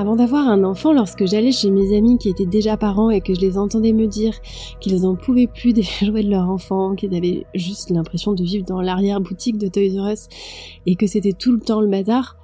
[0.00, 3.34] Avant d'avoir un enfant, lorsque j'allais chez mes amis qui étaient déjà parents et que
[3.34, 4.32] je les entendais me dire
[4.80, 8.64] qu'ils en pouvaient plus des jouets de leur enfant, qu'ils avaient juste l'impression de vivre
[8.64, 10.28] dans l'arrière-boutique de Toys R Us
[10.86, 12.38] et que c'était tout le temps le bazar,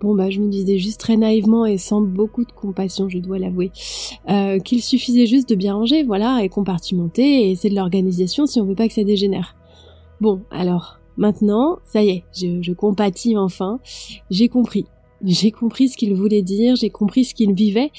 [0.00, 3.38] Bon bah je me disais juste très naïvement et sans beaucoup de compassion, je dois
[3.38, 3.70] l'avouer,
[4.28, 8.60] euh, qu'il suffisait juste de bien ranger, voilà, et compartimenter, et c'est de l'organisation si
[8.60, 9.54] on veut pas que ça dégénère.
[10.20, 13.78] Bon, alors, maintenant, ça y est, je compatis enfin,
[14.28, 14.86] j'ai compris.
[15.24, 17.90] J'ai compris ce qu'il voulait dire, j'ai compris ce qu'il vivait,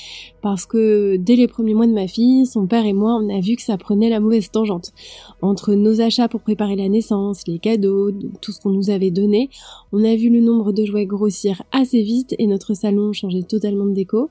[0.41, 3.39] parce que dès les premiers mois de ma fille, son père et moi, on a
[3.39, 4.93] vu que ça prenait la mauvaise tangente.
[5.41, 9.49] Entre nos achats pour préparer la naissance, les cadeaux, tout ce qu'on nous avait donné,
[9.91, 13.85] on a vu le nombre de jouets grossir assez vite et notre salon changer totalement
[13.85, 14.29] de déco.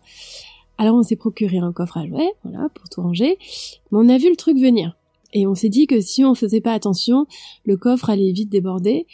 [0.78, 3.38] Alors on s'est procuré un coffre à jouets, voilà, pour tout ranger,
[3.90, 4.96] mais on a vu le truc venir.
[5.32, 7.26] Et on s'est dit que si on faisait pas attention,
[7.64, 9.06] le coffre allait vite déborder,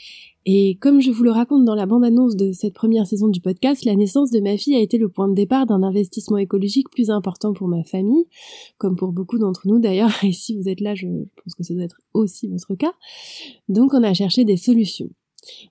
[0.45, 3.85] et comme je vous le raconte dans la bande-annonce de cette première saison du podcast,
[3.85, 7.11] la naissance de ma fille a été le point de départ d'un investissement écologique plus
[7.11, 8.25] important pour ma famille,
[8.79, 11.75] comme pour beaucoup d'entre nous d'ailleurs, et si vous êtes là, je pense que ça
[11.75, 12.93] doit être aussi votre cas.
[13.69, 15.11] Donc on a cherché des solutions.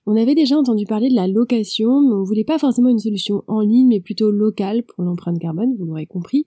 [0.06, 3.42] On avait déjà entendu parler de la location, mais on voulait pas forcément une solution
[3.46, 6.46] en ligne, mais plutôt locale pour l'empreinte carbone, vous l'aurez compris.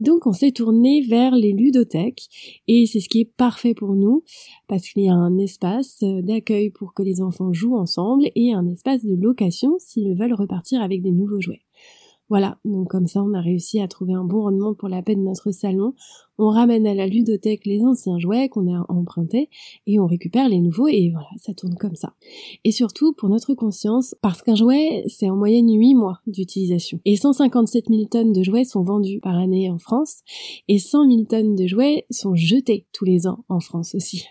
[0.00, 2.28] Donc on s'est tourné vers les ludothèques
[2.66, 4.24] et c'est ce qui est parfait pour nous
[4.66, 8.52] parce qu'il y a un espace euh, d'accueil pour que les enfants jouent ensemble et
[8.52, 11.62] un espace de location s'ils veulent repartir avec des nouveaux jouets.
[12.32, 15.14] Voilà, donc comme ça on a réussi à trouver un bon rendement pour la paix
[15.14, 15.92] de notre salon.
[16.38, 19.50] On ramène à la ludothèque les anciens jouets qu'on a empruntés
[19.86, 22.14] et on récupère les nouveaux et voilà, ça tourne comme ça.
[22.64, 27.00] Et surtout pour notre conscience, parce qu'un jouet c'est en moyenne 8 mois d'utilisation.
[27.04, 30.22] Et 157 000 tonnes de jouets sont vendus par année en France
[30.68, 34.24] et 100 000 tonnes de jouets sont jetés tous les ans en France aussi,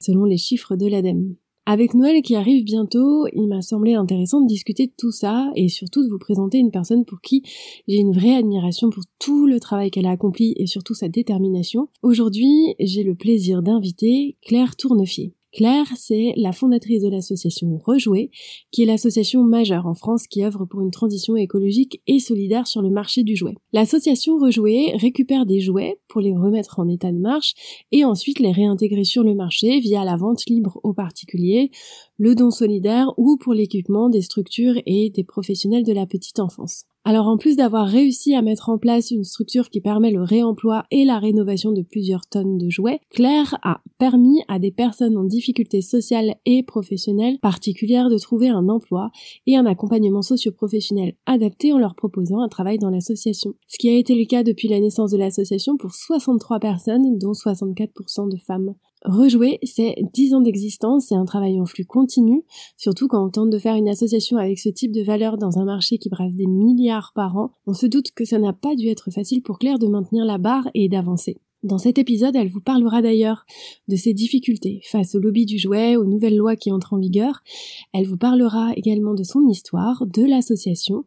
[0.00, 1.36] selon les chiffres de l'ADEME.
[1.68, 5.68] Avec Noël qui arrive bientôt, il m'a semblé intéressant de discuter de tout ça et
[5.68, 7.42] surtout de vous présenter une personne pour qui
[7.88, 11.88] j'ai une vraie admiration pour tout le travail qu'elle a accompli et surtout sa détermination.
[12.02, 15.35] Aujourd'hui, j'ai le plaisir d'inviter Claire Tournefier.
[15.52, 18.30] Claire, c'est la fondatrice de l'association Rejouer,
[18.70, 22.82] qui est l'association majeure en France qui œuvre pour une transition écologique et solidaire sur
[22.82, 23.54] le marché du jouet.
[23.72, 27.54] L'association Rejouer récupère des jouets pour les remettre en état de marche
[27.90, 31.70] et ensuite les réintégrer sur le marché via la vente libre aux particuliers,
[32.18, 36.84] le don solidaire ou pour l'équipement des structures et des professionnels de la petite enfance.
[37.08, 40.86] Alors en plus d'avoir réussi à mettre en place une structure qui permet le réemploi
[40.90, 45.22] et la rénovation de plusieurs tonnes de jouets, Claire a permis à des personnes en
[45.22, 49.12] difficulté sociale et professionnelle particulière de trouver un emploi
[49.46, 53.54] et un accompagnement socio-professionnel adapté en leur proposant un travail dans l'association.
[53.68, 57.30] Ce qui a été le cas depuis la naissance de l'association pour 63 personnes, dont
[57.30, 58.74] 64% de femmes.
[59.06, 62.42] Rejouer, c'est 10 ans d'existence, c'est un travail en flux continu,
[62.76, 65.64] surtout quand on tente de faire une association avec ce type de valeur dans un
[65.64, 68.88] marché qui brasse des milliards par an, on se doute que ça n'a pas dû
[68.88, 71.36] être facile pour Claire de maintenir la barre et d'avancer.
[71.62, 73.46] Dans cet épisode, elle vous parlera d'ailleurs
[73.86, 77.44] de ses difficultés face au lobby du jouet, aux nouvelles lois qui entrent en vigueur.
[77.92, 81.04] Elle vous parlera également de son histoire, de l'association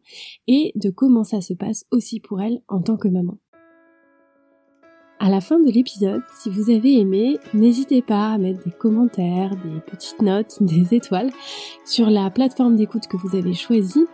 [0.48, 3.36] et de comment ça se passe aussi pour elle en tant que maman.
[5.22, 9.50] À la fin de l'épisode, si vous avez aimé, n'hésitez pas à mettre des commentaires,
[9.50, 11.30] des petites notes, des étoiles
[11.84, 14.06] sur la plateforme d'écoute que vous avez choisie.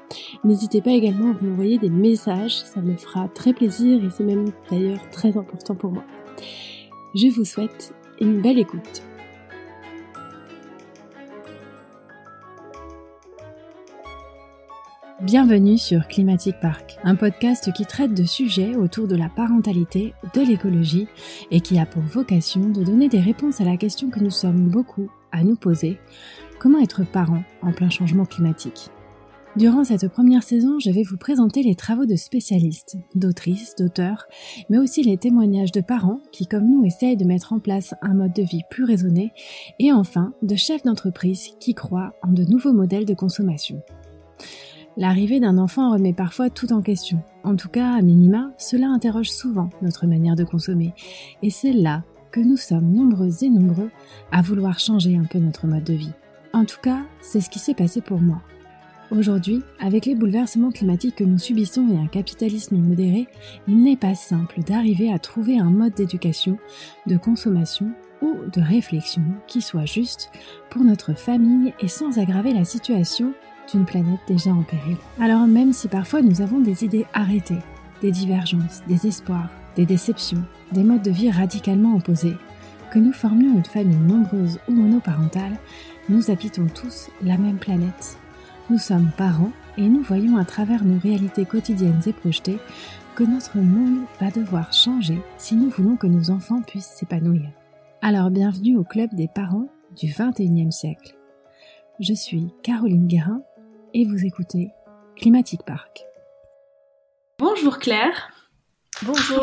[0.43, 4.25] N'hésitez pas également à vous envoyer des messages, ça me fera très plaisir et c'est
[4.25, 6.03] même d'ailleurs très important pour moi.
[7.15, 9.03] Je vous souhaite une belle écoute.
[15.23, 20.43] Bienvenue sur Climatic Park, un podcast qui traite de sujets autour de la parentalité, de
[20.43, 21.09] l'écologie
[21.51, 24.69] et qui a pour vocation de donner des réponses à la question que nous sommes
[24.69, 25.99] beaucoup à nous poser,
[26.59, 28.91] comment être parent en plein changement climatique?
[29.57, 34.27] Durant cette première saison, je vais vous présenter les travaux de spécialistes, d'autrices, d'auteurs,
[34.69, 38.13] mais aussi les témoignages de parents qui, comme nous, essayent de mettre en place un
[38.13, 39.33] mode de vie plus raisonné,
[39.79, 43.83] et enfin de chefs d'entreprise qui croient en de nouveaux modèles de consommation.
[44.99, 47.19] L'arrivée d'un enfant remet parfois tout en question.
[47.45, 50.95] En tout cas, à minima, cela interroge souvent notre manière de consommer.
[51.43, 53.91] Et c'est là que nous sommes nombreux et nombreux
[54.33, 56.13] à vouloir changer un peu notre mode de vie.
[56.55, 58.41] En tout cas, c'est ce qui s'est passé pour moi.
[59.11, 63.29] Aujourd'hui, avec les bouleversements climatiques que nous subissons et un capitalisme immodéré,
[63.69, 66.57] il n'est pas simple d'arriver à trouver un mode d'éducation,
[67.07, 67.91] de consommation
[68.23, 70.33] ou de réflexion qui soit juste
[70.71, 73.35] pour notre famille et sans aggraver la situation
[73.71, 74.97] d'une planète déjà en péril.
[75.21, 77.63] Alors même si parfois nous avons des idées arrêtées,
[78.03, 80.43] des divergences, des espoirs, des déceptions,
[80.73, 82.37] des modes de vie radicalement opposés,
[82.91, 85.59] que nous formions une famille nombreuse ou monoparentale,
[86.09, 88.19] nous habitons tous la même planète.
[88.71, 92.59] Nous sommes parents et nous voyons à travers nos réalités quotidiennes et projetées
[93.15, 97.49] que notre monde va devoir changer si nous voulons que nos enfants puissent s'épanouir.
[98.03, 101.17] Alors bienvenue au club des parents du 21e siècle.
[101.99, 103.43] Je suis Caroline Guérin
[103.97, 104.69] et vous écoutez
[105.17, 106.05] Climatic Park.
[107.39, 108.31] Bonjour Claire.
[109.03, 109.43] Bonjour.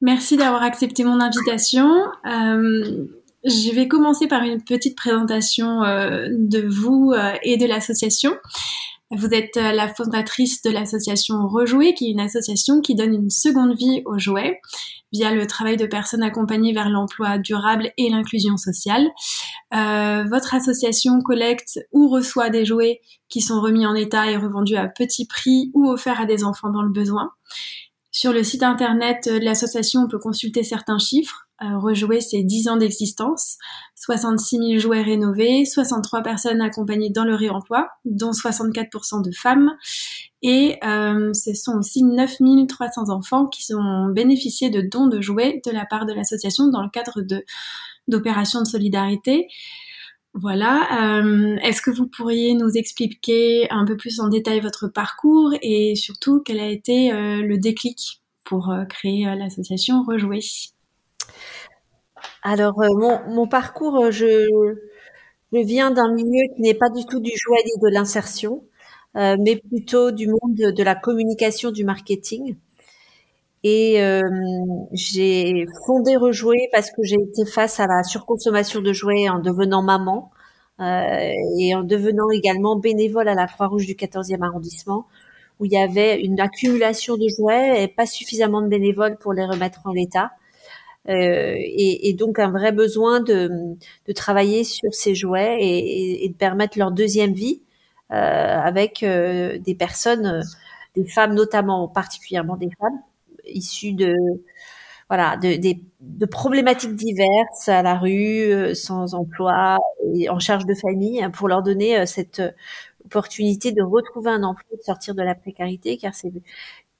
[0.00, 1.90] Merci d'avoir accepté mon invitation.
[2.26, 3.06] Euh,
[3.44, 8.36] je vais commencer par une petite présentation euh, de vous euh, et de l'association.
[9.12, 13.30] Vous êtes euh, la fondatrice de l'association Rejouer, qui est une association qui donne une
[13.30, 14.60] seconde vie aux jouets
[15.12, 19.08] via le travail de personnes accompagnées vers l'emploi durable et l'inclusion sociale.
[19.74, 24.76] Euh, votre association collecte ou reçoit des jouets qui sont remis en état et revendus
[24.76, 27.32] à petit prix ou offerts à des enfants dans le besoin.
[28.12, 31.48] Sur le site internet de l'association, on peut consulter certains chiffres.
[31.62, 33.58] Euh, rejouer ses 10 ans d'existence,
[33.94, 39.70] 66 000 jouets rénovés, 63 personnes accompagnées dans le réemploi, dont 64% de femmes,
[40.40, 45.60] et euh, ce sont aussi 9 300 enfants qui ont bénéficié de dons de jouets
[45.66, 47.20] de la part de l'association dans le cadre
[48.08, 49.46] d'opérations de solidarité.
[50.32, 51.18] Voilà.
[51.18, 55.94] Euh, Est-ce que vous pourriez nous expliquer un peu plus en détail votre parcours et
[55.94, 60.40] surtout quel a été le déclic pour créer l'association Rejouer?
[62.42, 64.46] Alors mon, mon, parcours, je,
[65.52, 68.64] je viens d'un milieu qui n'est pas du tout du jouet ni de l'insertion,
[69.14, 72.56] mais plutôt du monde de, la communication, du marketing.
[73.62, 74.22] Et euh,
[74.92, 79.82] j'ai fondé Rejouer parce que j'ai été face à la surconsommation de jouets en devenant
[79.82, 80.30] maman
[80.80, 85.06] euh, et en devenant également bénévole à la Croix-Rouge du 14e arrondissement
[85.58, 89.44] où il y avait une accumulation de jouets et pas suffisamment de bénévoles pour les
[89.44, 90.30] remettre en l'état.
[91.08, 93.50] Euh, et, donc un vrai besoin de,
[94.06, 97.62] de travailler sur ces jouets et, et, de permettre leur deuxième vie
[98.12, 100.42] euh, avec euh, des personnes,
[100.96, 103.00] des femmes notamment, particulièrement des femmes,
[103.46, 104.14] issus de
[105.08, 105.56] voilà de,
[106.00, 109.78] de, problématiques diverses à la rue, sans emploi
[110.14, 112.42] et en charge de famille, hein, pour leur donner cette
[113.04, 116.32] opportunité de retrouver un emploi, de sortir de la précarité, car c'est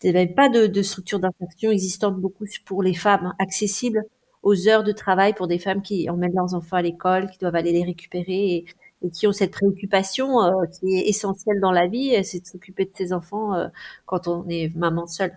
[0.02, 4.02] il n'y pas de, de structure d'insertion existante beaucoup pour les femmes, accessibles
[4.42, 7.54] aux heures de travail pour des femmes qui emmènent leurs enfants à l'école, qui doivent
[7.54, 8.64] aller les récupérer et,
[9.02, 12.86] et qui ont cette préoccupation euh, qui est essentielle dans la vie, c'est de s'occuper
[12.86, 13.68] de ses enfants euh,
[14.06, 15.36] quand on est maman seule.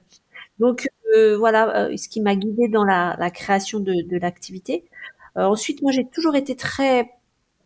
[0.60, 4.86] Donc euh, voilà euh, ce qui m'a guidée dans la, la création de, de l'activité.
[5.38, 7.12] Euh, ensuite, moi j'ai toujours été très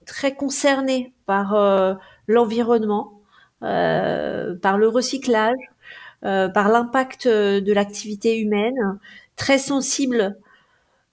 [0.06, 1.54] très concernée par
[2.28, 3.22] l'environnement,
[3.60, 5.58] par le recyclage,
[6.22, 9.00] par l'impact de l'activité humaine,
[9.36, 10.38] très sensible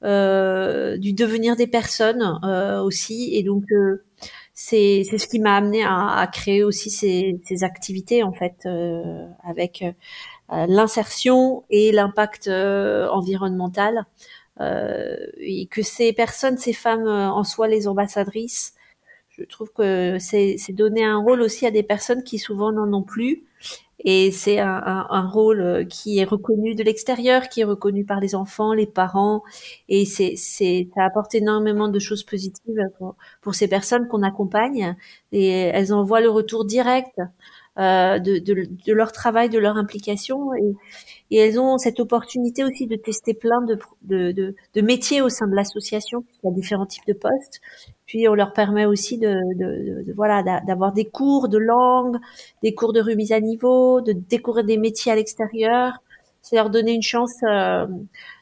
[0.02, 3.30] euh, du devenir des personnes euh, aussi.
[3.34, 4.04] Et donc, euh,
[4.52, 8.68] c'est ce qui m'a amené à, créer aussi ces, ces activités, en fait,
[9.42, 9.82] avec
[10.52, 14.04] euh, l'insertion et l'impact euh, environnemental.
[14.60, 18.74] Euh, et que ces personnes, ces femmes en soient les ambassadrices,
[19.38, 23.02] je trouve que c'est donner un rôle aussi à des personnes qui souvent n'en ont
[23.02, 23.44] plus.
[24.06, 28.20] Et c'est un, un, un, rôle qui est reconnu de l'extérieur, qui est reconnu par
[28.20, 29.42] les enfants, les parents.
[29.88, 34.94] Et c'est, ça apporte énormément de choses positives pour, pour ces personnes qu'on accompagne.
[35.32, 37.18] Et elles en voient le retour direct
[37.78, 40.50] euh, de, de, de, leur travail, de leur implication.
[41.30, 45.46] Et, elles ont cette opportunité aussi de tester plein de, de, de métiers au sein
[45.46, 47.60] de l'association, il y a différents types de postes.
[48.06, 52.18] Puis on leur permet aussi de, voilà d'avoir des cours de langue,
[52.62, 55.94] des cours de remise à niveau, de découvrir des métiers à l'extérieur.
[56.42, 57.86] C'est leur donner une chance euh,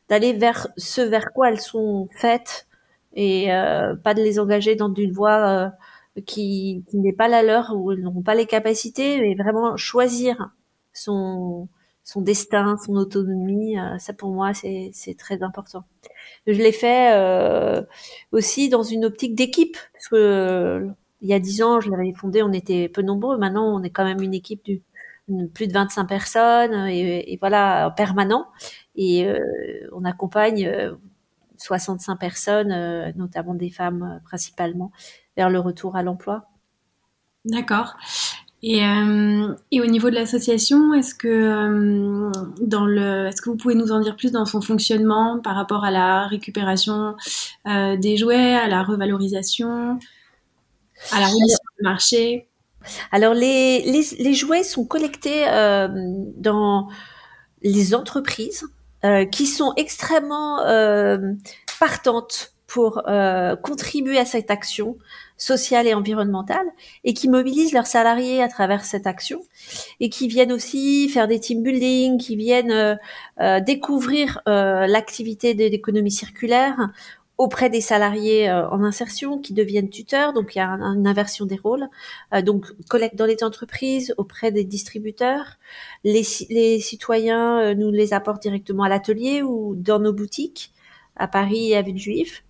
[0.08, 2.66] d'aller vers ce vers quoi elles sont faites
[3.14, 5.70] et euh, pas de les engager dans une voie
[6.16, 9.76] euh, qui, qui n'est pas la leur, où ils n'auront pas les capacités, mais vraiment
[9.76, 10.50] choisir
[10.92, 11.68] son,
[12.04, 15.84] son destin, son autonomie, euh, ça pour moi c'est, très important.
[16.46, 17.82] Je l'ai fait euh,
[18.32, 19.76] aussi dans une optique d'équipe,
[20.12, 20.88] euh,
[21.20, 23.38] il y a dix ans, je l'avais fondé, on était peu nombreux.
[23.38, 27.92] Maintenant, on est quand même une équipe de plus de 25 personnes et, et voilà
[27.96, 28.48] permanent.
[28.96, 29.38] Et euh,
[29.92, 30.96] on accompagne
[31.58, 34.90] 65 personnes, notamment des femmes principalement,
[35.36, 36.48] vers le retour à l'emploi.
[37.44, 37.96] D'accord.
[38.64, 43.56] Et, euh, et, au niveau de l'association, est-ce que euh, dans le, est-ce que vous
[43.56, 47.16] pouvez nous en dire plus dans son fonctionnement par rapport à la récupération
[47.66, 49.98] euh, des jouets, à la revalorisation,
[51.10, 52.48] à la remise sur le marché?
[53.10, 55.44] Alors les, les, les, jouets sont collectés
[56.36, 56.88] dans
[57.62, 58.64] les entreprises
[59.30, 60.58] qui sont extrêmement
[61.78, 64.96] partantes pour euh, contribuer à cette action
[65.36, 66.66] sociale et environnementale
[67.04, 69.42] et qui mobilisent leurs salariés à travers cette action
[70.00, 72.94] et qui viennent aussi faire des team building, qui viennent euh,
[73.42, 76.78] euh, découvrir l'activité de l'économie circulaire
[77.36, 81.56] auprès des salariés en insertion qui deviennent tuteurs, donc il y a une inversion des
[81.56, 81.88] rôles,
[82.44, 85.58] donc collecte dans les entreprises, auprès des distributeurs,
[86.04, 90.72] les, les citoyens nous les apportent directement à l'atelier ou dans nos boutiques
[91.16, 92.44] à Paris et à Villejuif.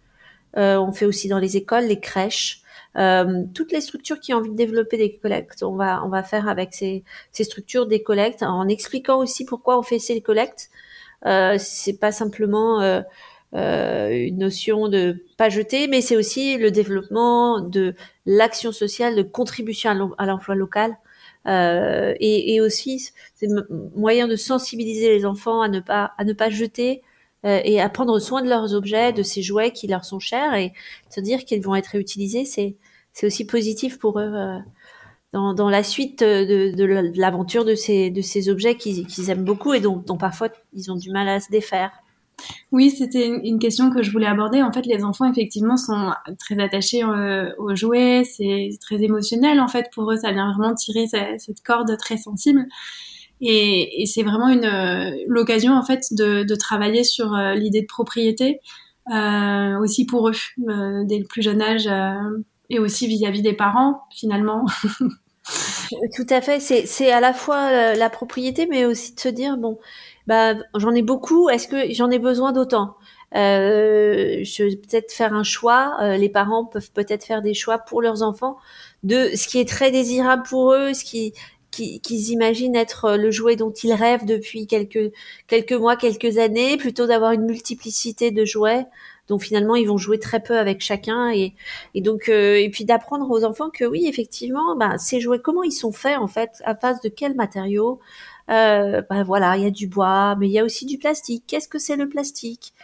[0.57, 2.63] Euh, on fait aussi dans les écoles, les crèches,
[2.97, 5.63] euh, toutes les structures qui ont envie de développer des collectes.
[5.63, 9.79] On va on va faire avec ces, ces structures des collectes en expliquant aussi pourquoi
[9.79, 10.71] on fait ces collectes.
[11.27, 13.01] Euh, c'est pas simplement euh,
[13.55, 17.95] euh, une notion de pas jeter, mais c'est aussi le développement de
[18.27, 20.97] l'action sociale, de contribution à l'emploi local.
[21.49, 23.49] Euh, et, et, aussi c'est
[23.97, 27.03] moyen de sensibiliser les enfants à ne pas à ne pas jeter
[27.45, 30.55] euh, et à prendre soin de leurs objets, de ces jouets qui leur sont chers
[30.55, 30.73] et
[31.11, 32.77] se dire qu'ils vont être réutilisés, c'est
[33.13, 34.59] c'est aussi positif pour eux euh,
[35.33, 36.85] dans, dans la suite de, de
[37.19, 41.11] l'aventure de ces de ces objets qu'ils aiment beaucoup et dont, parfois ils ont du
[41.11, 41.91] mal à se défaire.
[42.73, 44.63] Oui, c'était une question que je voulais aborder.
[44.63, 48.25] En fait, les enfants, effectivement, sont très attachés euh, aux jouets.
[48.25, 50.17] C'est très émotionnel, en fait, pour eux.
[50.17, 52.67] Ça vient vraiment tirer cette corde très sensible.
[53.45, 58.61] Et, c'est vraiment une euh, l'occasion en fait de, travailler sur euh, l'idée de propriété
[59.13, 60.35] euh, aussi pour eux
[61.05, 61.89] dès le plus jeune âge
[62.71, 64.65] et aussi vis-à-vis des parents finalement.
[66.15, 66.61] Tout à fait.
[66.61, 69.79] C'est à la fois la propriété, mais aussi de se dire bon,
[70.29, 71.51] bah j'en ai beaucoup.
[71.51, 72.95] Est-ce que j'en ai besoin d'autant?
[73.35, 75.97] Je vais peut-être faire un choix.
[76.17, 78.57] les parents peuvent peut-être faire des choix pour leurs enfants
[79.03, 81.35] de ce qui est très désirable pour eux, ce qui
[81.73, 85.13] qu'ils imaginent être euh, le jouet dont ils rêvent depuis quelques
[85.49, 88.87] quelques mois, quelques années, plutôt d'avoir une multiplicité de jouets.
[89.29, 91.55] Dont finalement ils vont jouer très peu avec chacun et,
[91.95, 95.63] et donc euh, et puis d'apprendre aux enfants que oui effectivement bah, ces jouets comment
[95.63, 98.01] ils sont faits en fait à base de quels matériaux?
[98.51, 101.45] Euh, bah, voilà il y a du bois mais il y a aussi du plastique.
[101.47, 102.75] Qu'est-ce que c'est le plastique?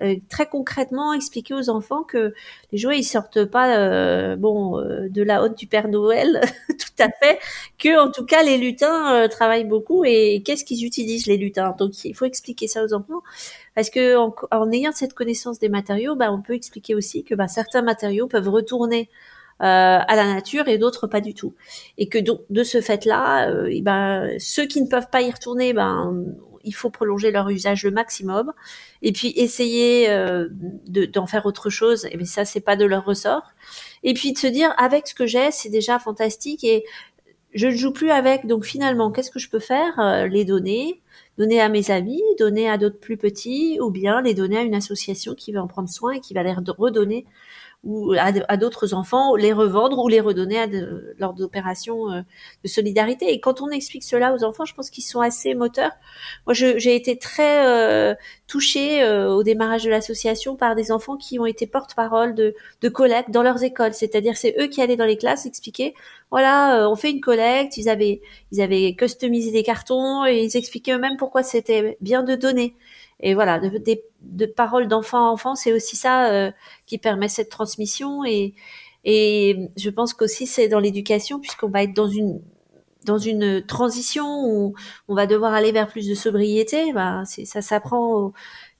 [0.00, 2.32] Euh, très concrètement expliquer aux enfants que
[2.70, 7.02] les jouets ils sortent pas euh, bon euh, de la haute du Père Noël tout
[7.02, 7.40] à fait
[7.80, 10.04] que en tout cas les lutins travaillent beaucoup.
[10.04, 11.74] Et qu'est-ce qu'ils utilisent les lutins?
[11.78, 13.22] Donc il faut expliquer ça aux enfants.
[13.74, 17.48] Parce que en, ayant cette connaissance des matériaux bah, on peut expliquer aussi que bah,
[17.48, 19.08] certains matériaux peuvent retourner
[19.60, 21.54] à la nature et d'autres pas du tout.
[21.98, 23.50] Et que donc de ce fait-là,
[23.82, 26.24] ben, ceux qui ne peuvent pas y retourner, ben
[26.68, 28.52] il faut prolonger leur usage le maximum.
[29.02, 30.48] Et puis essayer euh,
[30.86, 33.42] d'en faire autre chose et ça c'est pas de leur ressort.
[34.02, 36.84] Et puis de se dire avec ce que j'ai c'est déjà fantastique et
[37.54, 38.46] je ne joue plus avec.
[38.46, 41.02] Donc finalement qu'est-ce que je peux faire euh, les donner?
[41.38, 44.74] Donner à mes amis donner à d'autres plus petits ou bien les donner à une
[44.74, 47.26] association qui va en prendre soin et qui va les redonner
[47.84, 52.22] ou à, d'autres enfants, les revendre ou les redonner à de, lors d'opérations euh,
[52.64, 53.32] de solidarité.
[53.32, 55.92] Et quand on explique cela aux enfants, je pense qu'ils sont assez moteurs.
[56.46, 58.14] Moi, j'ai été très euh,
[58.48, 62.88] touchée euh, au démarrage de l'association par des enfants qui ont été porte-parole de, de
[62.88, 63.94] collecte dans leurs écoles.
[63.94, 65.94] C'est-à-dire, c'est eux qui allaient dans les classes expliquer,
[66.30, 67.76] voilà, on fait une collecte.
[67.76, 68.20] Ils avaient,
[68.50, 72.74] ils avaient customisé des cartons et ils expliquaient eux-mêmes pourquoi c'était bien de donner.
[73.20, 73.70] Et voilà, de,
[74.22, 76.50] de, paroles d'enfant à enfant, c'est aussi ça euh,
[76.86, 78.24] qui permet cette transmission.
[78.24, 78.54] Et,
[79.04, 82.40] et je pense qu'aussi c'est dans l'éducation, puisqu'on va être dans une
[83.04, 84.74] dans une transition où
[85.08, 86.92] on va devoir aller vers plus de sobriété.
[86.92, 88.32] Bah, ça s'apprend.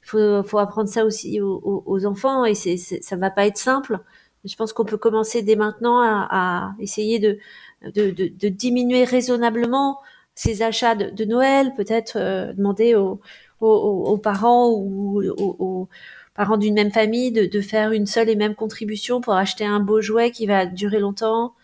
[0.04, 3.58] Il faut, faut apprendre ça aussi aux, aux enfants et c'est, ça va pas être
[3.58, 3.98] simple.
[4.44, 7.38] Je pense qu'on peut commencer dès maintenant à, à essayer de,
[7.82, 10.00] de, de, de, diminuer raisonnablement
[10.34, 13.20] ces achats de, de Noël, peut-être euh, demander aux,
[13.60, 15.88] aux, parents ou aux,
[16.34, 19.80] parents d'une même famille de, de, faire une seule et même contribution pour acheter un
[19.80, 21.54] beau jouet qui va durer longtemps,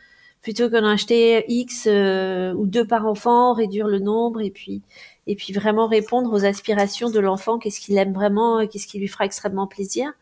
[0.43, 4.83] plutôt qu'en acheter X euh, ou deux par enfant, réduire le nombre et puis
[5.27, 9.09] et puis vraiment répondre aux aspirations de l'enfant, qu'est-ce qu'il aime vraiment, qu'est-ce qui lui
[9.09, 10.13] fera extrêmement plaisir,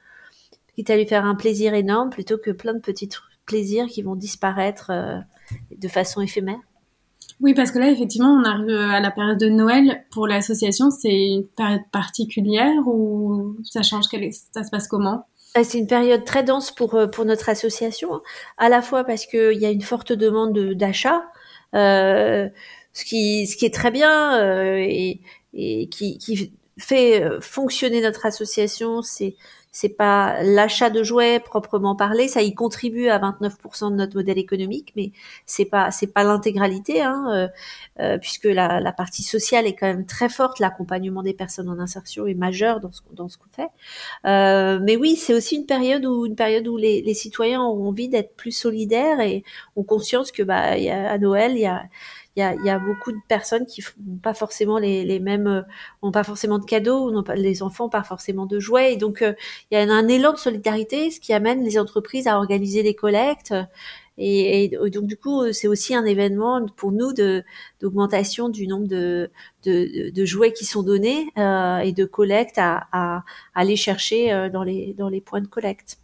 [0.77, 3.09] quitte à lui faire un plaisir énorme plutôt que plein de petits
[3.47, 5.19] plaisirs qui vont disparaître euh,
[5.77, 6.61] de façon éphémère.
[7.43, 10.05] Oui, parce que là, effectivement, on arrive à la période de Noël.
[10.11, 14.05] Pour l'association, c'est une période particulière ou ça change?
[14.53, 15.27] Ça se passe comment?
[15.57, 18.23] Euh, c'est une période très dense pour euh, pour notre association, hein.
[18.57, 21.23] à la fois parce qu'il y a une forte demande d'achat,
[21.75, 22.49] euh,
[22.95, 25.21] ce qui ce qui est très bien euh, et,
[25.53, 29.37] et qui, qui fait fonctionner notre association, c'est
[29.73, 34.39] c'est pas l'achat de jouets proprement parlé, ça y contribue à 29% de notre modèle
[34.39, 35.13] économique, mais
[35.47, 37.49] c'est pas c'est pas l'intégralité, hein, euh,
[38.01, 41.79] euh, puisque la, la, partie sociale est quand même très forte, l'accompagnement des personnes en
[41.79, 43.69] insertion est majeur dans ce dans ce qu'on fait.
[44.27, 47.89] Euh, mais oui, c'est aussi une période où une période où les, les citoyens ont
[47.89, 49.43] envie d'être plus solidaires et
[49.77, 51.85] ont conscience que bah y a, à Noël il y a
[52.37, 55.47] il y a, y a, beaucoup de personnes qui n'ont pas forcément les, les mêmes,
[55.47, 55.63] euh,
[56.03, 58.95] ont pas forcément de cadeaux, n'ont pas, les enfants pas forcément de jouets.
[58.95, 59.35] Et donc, euh,
[59.71, 62.95] il y a un, élan de solidarité, ce qui amène les entreprises à organiser des
[62.95, 63.55] collectes.
[64.19, 69.31] Et, donc, du coup, c'est aussi un événement pour nous d'augmentation du nombre de,
[69.65, 73.25] de, de, jouets qui sont donnés euh, et de collectes à, à, à,
[73.55, 76.02] aller chercher euh, dans les, dans les points de collecte.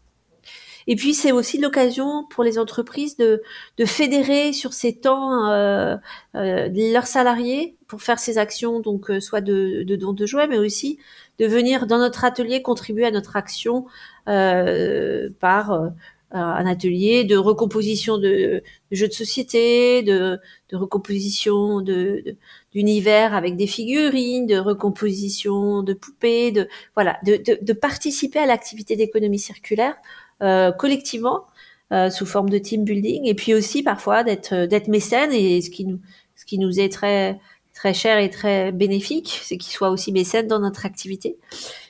[0.89, 3.43] Et puis c'est aussi l'occasion pour les entreprises de,
[3.77, 5.97] de fédérer sur ces temps euh,
[6.35, 10.49] euh, leurs salariés pour faire ces actions, donc euh, soit de, de dons de jouets,
[10.49, 10.99] mais aussi
[11.39, 13.87] de venir dans notre atelier contribuer à notre action
[14.29, 15.89] euh, par euh,
[16.31, 20.39] un atelier de recomposition de, de, jeux de société, de,
[20.71, 22.37] de recomposition de,
[22.73, 29.39] d'univers avec des figurines, de recomposition de poupées, de voilà, de, participer à l'activité d'économie
[29.39, 29.97] circulaire
[30.41, 31.47] collectivement
[31.91, 35.63] euh, sous forme de team building et puis aussi parfois d'être euh, d'être mécène et
[35.63, 36.01] ce qui nous
[36.37, 37.41] ce qui nous est très
[37.73, 41.39] très cher et très bénéfique, c'est qu'ils soient aussi mécènes dans notre activité,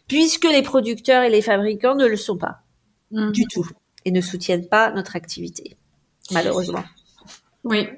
[0.07, 2.61] puisque les producteurs et les fabricants ne le sont pas
[3.11, 3.33] mmh.
[3.33, 3.67] du tout
[4.05, 5.76] et ne soutiennent pas notre activité,
[6.31, 6.85] malheureusement.
[7.64, 7.88] Oui.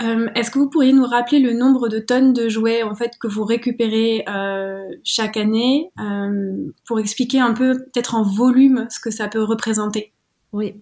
[0.00, 3.12] Euh, Est-ce que vous pourriez nous rappeler le nombre de tonnes de jouets en fait
[3.18, 9.00] que vous récupérez euh, chaque année euh, pour expliquer un peu peut-être en volume ce
[9.00, 10.12] que ça peut représenter?
[10.52, 10.80] Oui.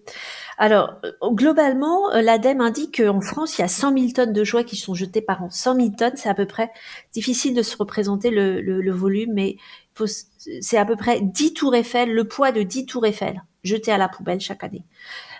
[0.57, 4.77] Alors globalement, l'ADEME indique qu'en France, il y a 100 000 tonnes de jouets qui
[4.77, 5.49] sont jetés par an.
[5.49, 6.71] 100 000 tonnes, c'est à peu près
[7.13, 9.57] difficile de se représenter le, le, le volume, mais
[10.61, 13.97] c'est à peu près 10 tours Eiffel, le poids de 10 tours Eiffel jetés à
[13.97, 14.85] la poubelle chaque année.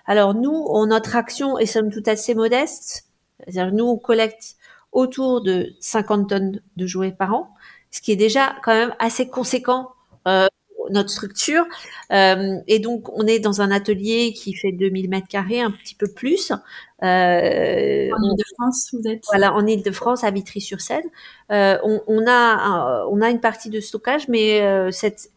[0.06, 3.06] Alors nous, on, notre action est somme toute assez modeste
[3.40, 4.56] c'est-à-dire nous, on collecte
[4.92, 7.50] autour de 50 tonnes de jouets par an,
[7.92, 9.90] ce qui est déjà quand même assez conséquent
[10.28, 10.48] euh,
[10.92, 11.66] notre structure.
[12.12, 15.96] Euh, et donc, on est dans un atelier qui fait 2000 mètres carrés, un petit
[15.96, 16.52] peu plus.
[16.52, 19.24] Euh, en Ile-de-France, vous êtes?
[19.26, 21.06] Voilà, en Ile-de-France, à Vitry-sur-Seine.
[21.50, 25.32] On, on, a on a une partie de stockage, mais cette,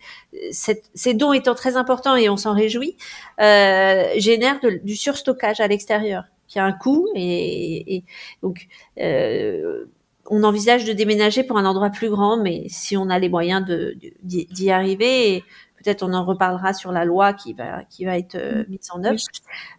[0.50, 2.96] cette, ces dons étant très importants et on s'en réjouit,
[3.38, 8.04] génèrent de, du surstockage à l'extérieur qui a un coût et, et
[8.42, 8.66] donc
[8.98, 9.84] euh,
[10.30, 13.64] on envisage de déménager pour un endroit plus grand, mais si on a les moyens
[13.64, 15.44] de d'y arriver,
[15.78, 19.02] peut-être on en reparlera sur la loi qui va qui va être euh, mise en
[19.04, 19.18] œuvre.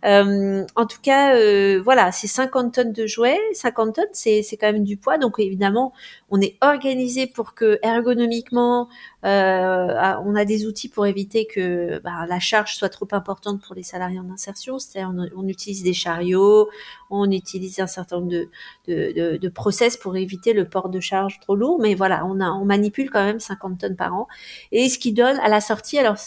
[0.05, 3.39] Euh, en tout cas, euh, voilà, c'est 50 tonnes de jouets.
[3.53, 5.93] 50 tonnes, c'est quand même du poids, donc évidemment,
[6.29, 8.89] on est organisé pour que ergonomiquement,
[9.23, 13.83] on a des outils pour éviter que bah, la charge soit trop importante pour les
[13.83, 14.79] salariés en insertion.
[14.79, 16.69] C'est-à-dire, on, utilise des chariots,
[17.09, 21.55] on utilise un certain nombre de, de, process pour éviter le port de charge trop
[21.55, 21.79] lourd.
[21.81, 24.27] Mais voilà, on, a, on manipule quand même 50 tonnes par an.
[24.71, 26.17] Et ce qui donne à la sortie, alors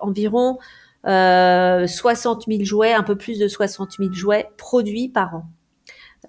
[0.00, 0.58] environ
[1.06, 5.46] euh, 60 000 jouets, un peu plus de 60 000 jouets produits par an.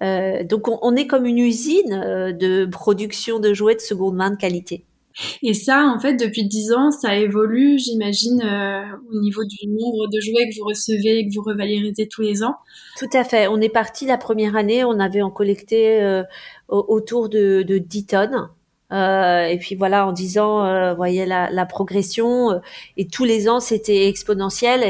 [0.02, 4.30] Euh, donc on, est comme une usine euh, de production de jouets de seconde main
[4.30, 4.84] de qualité.
[5.42, 10.08] Et ça, en fait, depuis dix ans, ça évolue, j'imagine, euh, au niveau du nombre
[10.08, 12.56] de jouets que vous recevez et que vous revalorisez tous les ans.
[12.98, 13.48] Tout à fait.
[13.48, 16.22] On est parti la première année, on avait en collecté euh,
[16.68, 18.48] autour de, de 10 tonnes.
[18.92, 22.58] Euh, et puis voilà, en disant, euh, voyez la, la progression, euh,
[22.96, 24.82] et tous les ans c'était exponentiel.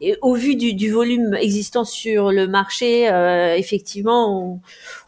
[0.00, 4.60] Et, au vu du, du, volume existant sur le marché, euh, effectivement,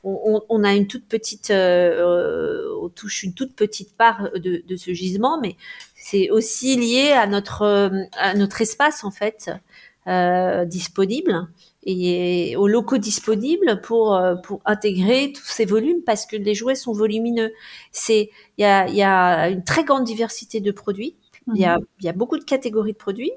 [0.04, 4.62] on, on, on, a une toute petite, euh, on touche une toute petite part de,
[4.66, 5.56] de ce gisement, mais
[5.94, 9.50] c'est aussi lié à notre à notre espace en fait
[10.66, 11.48] disponible
[11.86, 16.74] et aux locaux disponibles pour euh, pour intégrer tous ces volumes parce que les jouets
[16.74, 17.52] sont volumineux.
[17.92, 21.16] C'est il y a il y a une très grande diversité de produits.
[21.54, 21.86] Il y a mhm.
[22.00, 23.32] il y a beaucoup de catégories de produits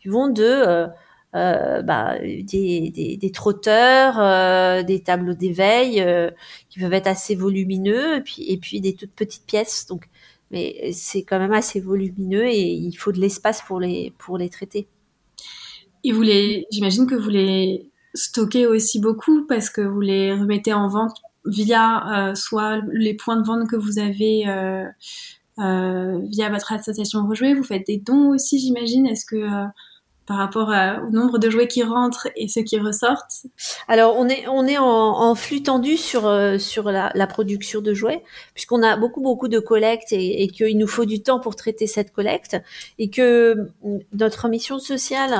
[0.00, 0.88] qui vont de euh,
[1.34, 6.04] euh, bah, des, des, des, trotteurs, euh, des tableaux d'éveil
[6.68, 9.86] qui peuvent être assez volumineux, et puis, et puis des toutes petites pièces.
[9.86, 10.08] Donc,
[10.50, 14.50] mais c'est quand même assez volumineux et il faut de l'espace pour les pour les
[14.50, 14.86] traiter.
[16.04, 20.72] Et vous les, j'imagine que vous les stocker aussi beaucoup parce que vous les remettez
[20.72, 24.86] en vente via euh, soit les points de vente que vous avez euh,
[25.58, 27.54] euh, via votre association Rejouer.
[27.54, 29.06] Vous faites des dons aussi, j'imagine.
[29.06, 29.66] Est-ce que,
[30.32, 30.72] par rapport
[31.06, 33.44] au nombre de jouets qui rentrent et ceux qui ressortent
[33.86, 38.22] Alors on est on est en, flux tendu sur euh, sur la, production de jouets
[38.54, 42.12] puisqu'on a beaucoup beaucoup de collectes et, qu'il nous faut du temps pour traiter cette
[42.12, 42.56] collecte
[42.98, 43.68] et que
[44.14, 45.38] notre mission sociale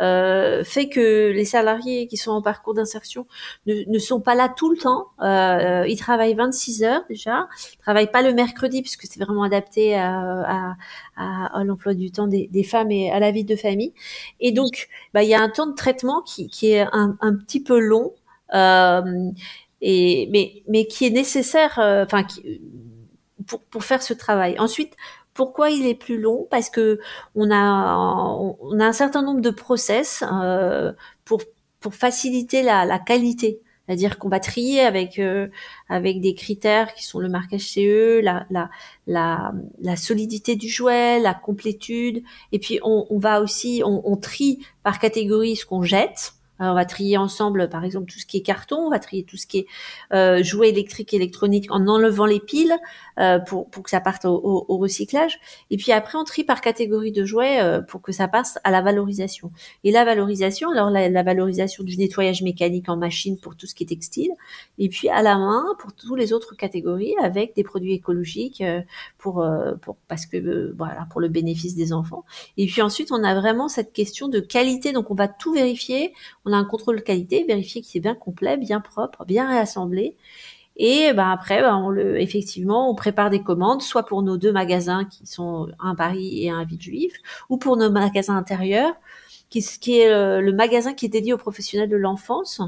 [0.00, 3.26] euh, fait que les salariés qui sont en parcours d'insertion
[3.66, 5.08] ne, ne, sont pas là tout le temps.
[5.20, 7.48] Euh, ils travaillent 26 heures déjà.
[7.74, 10.76] Ils travaillent pas le mercredi puisque c'est vraiment adapté à,
[11.18, 13.92] à l'emploi du temps des, femmes et à la vie de famille.
[14.40, 17.78] Et donc, bah, il y a un temps de traitement qui, est un, petit peu
[17.78, 18.12] long.
[18.54, 19.30] Euh,
[19.80, 22.04] et mais mais qui est nécessaire euh,
[23.46, 24.58] pour pour faire ce travail.
[24.58, 24.94] Ensuite,
[25.34, 26.46] pourquoi il est plus long?
[26.50, 26.98] Parce que
[27.34, 27.94] on a
[28.60, 30.92] on a un certain nombre de process euh,
[31.24, 31.42] pour
[31.80, 33.60] pour faciliter la qualité.
[33.88, 35.48] C'est-à-dire qu'on va trier avec euh,
[35.88, 38.68] avec des critères qui sont le marquage CE, la, la,
[39.06, 42.22] la, la solidité du jouet, la complétude,
[42.52, 46.74] et puis on, on va aussi on, on, trie par catégorie ce qu'on jette on
[46.74, 49.46] va trier ensemble, par exemple, tout ce qui est carton, on va trier tout ce
[49.46, 49.66] qui est
[50.12, 52.74] euh, jouet électrique, électronique, en enlevant les piles
[53.18, 55.38] euh, pour, pour que ça parte au, au, recyclage.
[55.70, 58.70] Et puis après, on trie par catégorie de jouets euh, pour que ça passe à
[58.70, 59.50] la valorisation.
[59.84, 63.74] Et la valorisation, alors la, la, valorisation du nettoyage mécanique en machine pour tout ce
[63.74, 64.30] qui est textile,
[64.78, 68.80] et puis à la main pour toutes les autres catégories avec des produits écologiques euh,
[69.18, 72.24] pour, euh, pour parce que voilà pour le bénéfice des enfants.
[72.56, 76.12] Et puis ensuite, on a vraiment cette question de qualité, donc on va tout vérifier
[76.48, 80.16] on a un contrôle qualité, vérifier qu'il est bien complet, bien propre, bien réassemblé.
[80.76, 85.26] Et ben après, le, effectivement, on prépare des commandes, soit pour nos deux magasins qui
[85.26, 87.12] sont un Paris et un Villejuif,
[87.48, 88.94] ou pour nos magasins intérieurs,
[89.50, 92.62] qui, qui est euh, le magasin qui est dédié aux professionnels de l'enfance,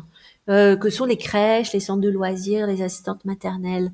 [0.51, 3.93] euh, que sont les crèches, les centres de loisirs, les assistantes maternelles,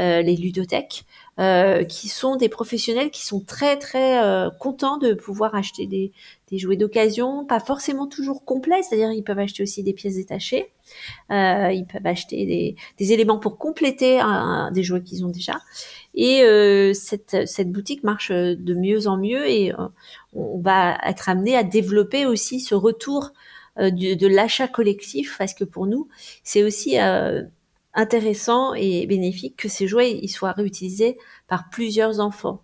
[0.00, 1.04] euh, les ludothèques,
[1.38, 4.20] euh, qui sont des professionnels qui sont très très
[4.58, 6.12] contents de pouvoir acheter des,
[6.58, 10.70] jouets d'occasion, pas forcément toujours complets, c'est-à-dire ils peuvent acheter aussi des pièces détachées,
[11.30, 14.20] ils peuvent acheter des, éléments pour compléter
[14.72, 15.60] des jouets qu'ils ont déjà.
[16.14, 16.42] Et
[16.92, 19.72] cette, cette boutique marche de mieux en mieux et
[20.34, 23.32] on va être amené à développer aussi ce retour
[23.78, 26.08] de, de l'achat collectif parce que pour nous
[26.42, 26.96] c'est aussi
[27.94, 31.16] intéressant et bénéfique que ces jouets ils soient réutilisés
[31.48, 32.62] par plusieurs enfants.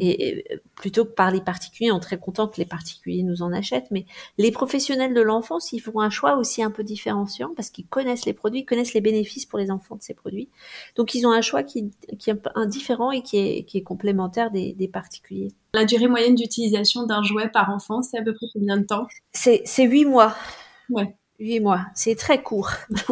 [0.00, 3.52] Et plutôt que par les particuliers, on est très content que les particuliers nous en
[3.52, 4.06] achètent, mais
[4.38, 8.24] les professionnels de l'enfance, ils font un choix aussi un peu différenciant parce qu'ils connaissent
[8.24, 10.48] les produits, connaissent les bénéfices pour les enfants de ces produits.
[10.96, 13.82] Donc ils ont un choix qui, qui est un différent et qui est, qui est
[13.82, 15.52] complémentaire des, des particuliers.
[15.74, 19.06] La durée moyenne d'utilisation d'un jouet par enfant, c'est à peu près combien de temps?
[19.32, 20.34] C'est huit mois.
[20.90, 21.16] Ouais.
[21.38, 22.70] Huit mois, c'est très court.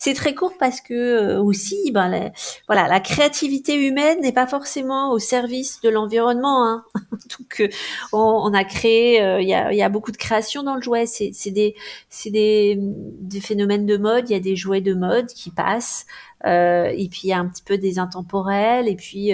[0.00, 2.30] C'est très court parce que euh, aussi, ben, la,
[2.66, 6.66] voilà, la créativité humaine n'est pas forcément au service de l'environnement.
[6.66, 6.84] Hein.
[7.38, 7.68] Donc, euh,
[8.12, 10.80] on, on, a créé, euh, il y, a, y, a, beaucoup de création dans le
[10.80, 11.04] jouet.
[11.04, 11.74] C'est des,
[12.08, 14.30] c'est des, des, phénomènes de mode.
[14.30, 16.06] Il y a des jouets de mode qui passent,
[16.44, 19.32] et puis il y a un petit peu des intemporels, et puis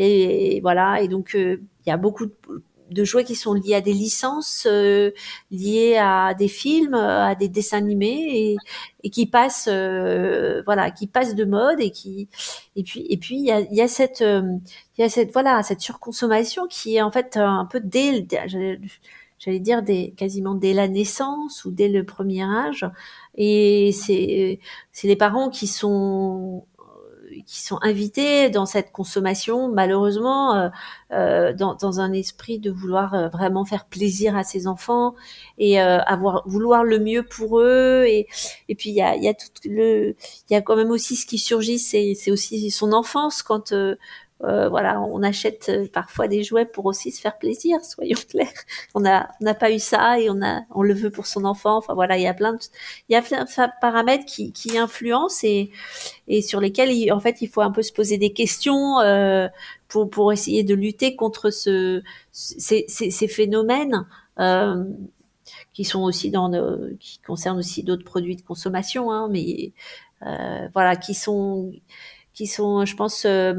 [0.00, 1.00] et, voilà.
[1.02, 2.34] Et donc, il y a beaucoup de
[2.90, 5.12] de jouets qui sont liés à des licences, euh,
[5.50, 8.56] liés à des films, à des dessins animés et,
[9.04, 12.28] et qui passent, euh, voilà, qui passent de mode et qui
[12.76, 14.42] et puis et puis il y a, y a cette euh,
[14.98, 18.26] il y a cette voilà cette surconsommation qui est en fait un peu dès
[19.38, 22.86] j'allais dire dès, quasiment dès la naissance ou dès le premier âge
[23.36, 24.60] et c'est
[24.92, 26.66] c'est les parents qui sont
[27.46, 30.68] qui sont invités dans cette consommation, malheureusement, euh,
[31.12, 35.14] euh, dans, dans, un esprit de vouloir euh, vraiment faire plaisir à ses enfants
[35.58, 38.04] et euh, avoir vouloir le mieux pour eux.
[38.06, 38.26] Et,
[38.68, 40.16] et puis il y a, y a tout le,
[40.48, 43.72] il y a quand même aussi ce qui surgit, c'est aussi son enfance quand
[44.42, 48.48] euh, voilà, on achète euh, parfois des jouets pour aussi se faire plaisir, soyons clairs.
[48.94, 51.76] On n'a n'a pas eu ça et on a on le veut pour son enfant.
[51.76, 52.58] Enfin voilà, il y a plein de
[53.08, 55.70] il y a plein de paramètres qui, qui influencent et
[56.28, 59.48] et sur lesquels il, en fait il faut un peu se poser des questions euh,
[59.88, 64.06] pour pour essayer de lutter contre ce ces, ces, ces phénomènes.
[64.38, 64.84] Euh,
[65.72, 69.72] qui sont aussi dans nos, qui concernent aussi d'autres produits de consommation, hein, mais
[70.26, 71.72] euh, voilà, qui sont
[72.34, 73.54] qui sont, je pense, euh,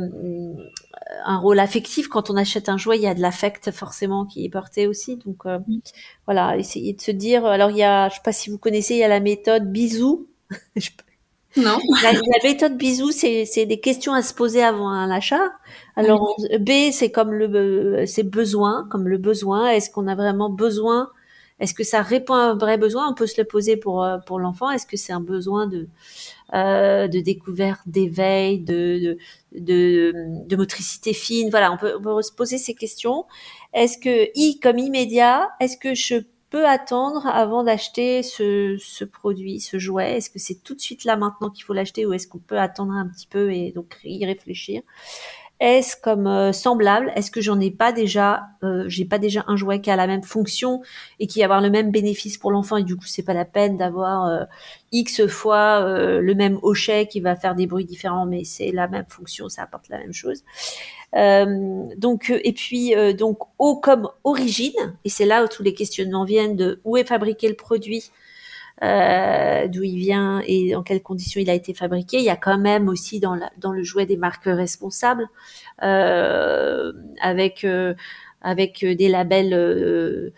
[1.25, 2.07] un rôle affectif.
[2.07, 5.17] Quand on achète un jouet, il y a de l'affect forcément qui est porté aussi.
[5.17, 5.79] Donc euh, mm.
[6.25, 7.45] voilà, essayer de se dire.
[7.45, 9.71] Alors il y a, je sais pas si vous connaissez, il y a la méthode
[9.71, 10.27] bisou.
[11.57, 11.77] non.
[12.03, 12.12] La,
[12.43, 15.51] méthode bisou, c'est c'est des questions à se poser avant un achat.
[15.95, 19.69] Alors B, c'est comme le c'est besoin, comme le besoin.
[19.69, 21.12] Est-ce qu'on a vraiment besoin
[21.62, 23.10] Est-ce que ça répond à un vrai besoin?
[23.10, 24.69] On peut se le poser pour pour l'enfant.
[24.71, 25.88] Est-ce que c'est un besoin de
[26.54, 29.17] de découverte, d'éveil, de
[29.54, 31.50] de, motricité fine?
[31.50, 33.26] Voilà, on peut, se poser ces questions.
[33.74, 36.15] Est-ce que I comme immédiat Est-ce que je
[36.52, 40.17] peut attendre avant d'acheter ce, ce, produit, ce jouet?
[40.17, 42.60] Est-ce que c'est tout de suite là maintenant qu'il faut l'acheter ou est-ce qu'on peut
[42.60, 44.82] attendre un petit peu et donc y réfléchir?
[45.62, 47.12] Est-ce comme euh, semblable?
[47.15, 50.08] Est-ce que j'en ai pas déjà euh, J'ai pas déjà un jouet qui a la
[50.08, 50.82] même fonction
[51.19, 53.45] et qui va avoir le même bénéfice pour l'enfant et du coup c'est pas la
[53.45, 54.43] peine d'avoir euh,
[54.91, 55.82] x fois
[56.19, 59.62] le même hochet qui va faire des bruits différents mais c'est la même fonction, ça
[59.62, 60.43] apporte la même chose.
[61.13, 66.56] Donc et puis donc eau comme origine et c'est là où tous les questionnements viennent
[66.56, 68.10] de où est fabriqué le produit,
[68.83, 72.17] euh, d'où il vient et en quelles conditions il a été fabriqué.
[72.17, 75.27] Il y a quand même aussi dans, dans le jouet des marques responsables
[75.83, 76.91] euh,
[77.21, 77.65] avec
[78.41, 80.31] avec des labels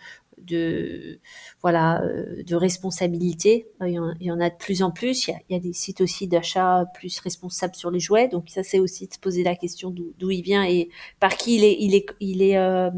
[0.44, 1.18] de
[1.62, 3.66] voilà euh, de responsabilité.
[3.80, 5.28] Il y, en, a de plus en plus.
[5.28, 8.28] Il y a, des sites aussi d'achat plus responsables sur les jouets.
[8.28, 11.56] Donc ça c'est aussi de se poser la question d'où il vient et par qui
[11.56, 12.90] il est il est il est euh,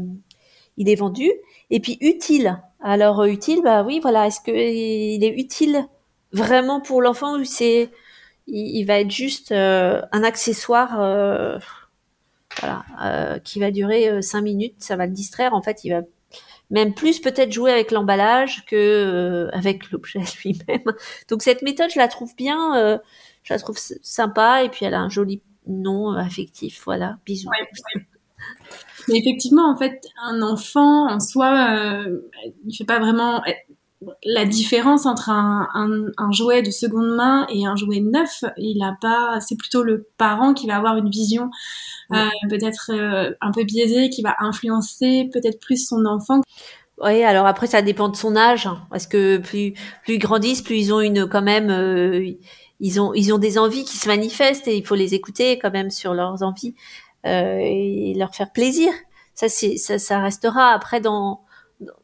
[0.77, 1.31] il est vendu.
[1.69, 2.61] Et puis utile.
[2.81, 4.27] Alors euh, utile, bah oui voilà.
[4.27, 5.85] Est-ce que il est utile
[6.31, 7.89] vraiment pour l'enfant ou c'est
[8.47, 11.59] il, va être juste un accessoire
[12.61, 15.53] voilà, qui va durer cinq minutes, ça va le distraire.
[15.53, 16.01] En fait, il va
[16.69, 20.83] même plus peut-être jouer avec l'emballage que euh, avec l'objet lui-même.
[21.29, 22.97] Donc cette méthode, je la trouve bien, euh,
[23.43, 26.81] je la trouve sympa et puis elle a un joli nom euh, affectif.
[26.85, 27.49] Voilà, bisous.
[29.07, 32.05] Mais effectivement, en fait, un enfant en soi,
[32.65, 33.41] il fait pas vraiment
[34.23, 35.67] la différence entre un,
[36.17, 40.07] un, jouet de seconde main et un jouet neuf, il a pas, c'est plutôt le
[40.17, 41.49] parent qui va avoir une vision
[42.13, 46.41] euh, peut-être euh, un peu biaisée, qui va influencer peut-être plus son enfant.
[46.99, 49.73] Oui, alors après ça dépend de son âge, parce que plus
[50.03, 52.31] plus ils grandissent, plus ils ont une quand même, euh,
[52.79, 55.71] ils ont ils ont des envies qui se manifestent et il faut les écouter quand
[55.71, 56.75] même sur leurs envies
[57.23, 58.91] et leur faire plaisir.
[59.33, 61.41] Ça ça, ça restera après dans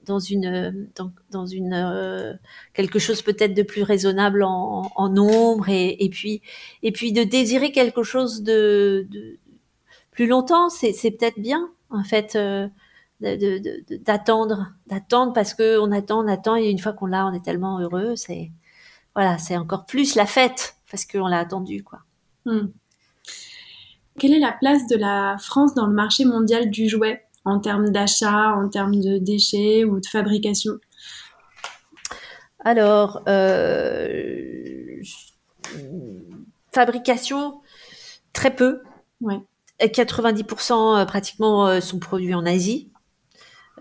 [0.05, 2.33] dans une dans, dans une euh,
[2.73, 6.41] quelque chose peut-être de plus raisonnable en, en nombre et, et, puis
[6.83, 9.39] et puis de désirer quelque chose de, de
[10.11, 12.67] plus longtemps c'est c'est peut-être bien en fait euh,
[13.19, 17.43] d'attendre d'attendre parce que on attend on attend et une fois qu'on l'a on est
[17.43, 18.51] tellement heureux c'est
[19.15, 22.01] voilà c'est encore plus la fête parce qu'on l'a attendu quoi
[22.45, 22.67] hmm.
[24.19, 27.89] Quelle est la place de la France dans le marché mondial du jouet en termes
[27.89, 30.73] d'achat, en termes de déchets ou de fabrication?
[32.63, 35.01] Alors, euh,
[36.71, 37.61] fabrication,
[38.31, 38.81] très peu.
[39.21, 39.41] Ouais.
[39.79, 42.91] 90% euh, pratiquement euh, sont produits en Asie.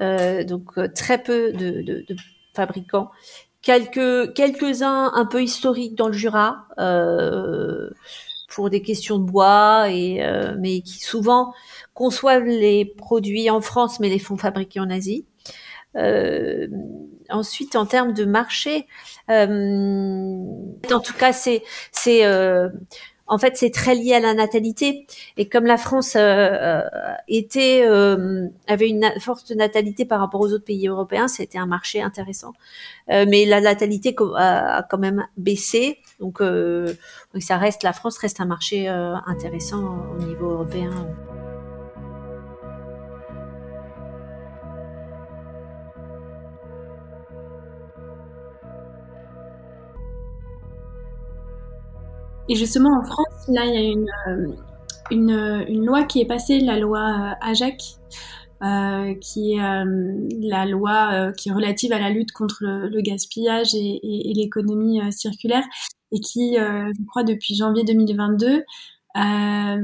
[0.01, 2.17] donc très peu de, de, de,
[2.55, 3.11] fabricants.
[3.61, 6.67] Quelques quelques-uns un peu historiques dans le Jura
[8.55, 10.21] pour des questions de bois et
[10.59, 11.53] mais qui souvent
[11.95, 15.27] conçoivent les produits en France mais les font fabriquer en Asie.
[15.97, 16.69] Euh,
[17.29, 18.87] ensuite, en termes de marché,
[19.31, 19.47] euh,
[20.91, 22.69] en tout cas, c'est c'est euh,
[23.33, 25.07] en fait c'est très lié à la natalité
[25.39, 26.17] et comme la France
[27.29, 27.83] était
[28.67, 32.53] avait une forte natalité par rapport aux autres pays européens, c'était un marché intéressant.
[33.09, 36.43] mais la natalité a, quand même baissé, donc
[37.41, 40.91] ça reste la France reste un marché intéressant au niveau européen.
[52.49, 54.53] Et justement, en France, là, il y a une, euh,
[55.11, 57.83] une, une loi qui est passée, la loi euh, AJAC,
[58.63, 59.85] euh, qui est euh,
[60.41, 65.65] la loi qui est relative à la lutte contre le, gaspillage et, et, l'économie circulaire,
[66.13, 68.65] et qui, je crois, depuis janvier 2022,
[69.15, 69.77] a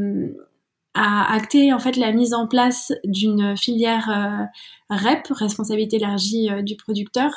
[1.32, 4.48] acté en fait la mise en place d'une filière
[4.90, 7.32] REP, responsabilité élargie du producteur,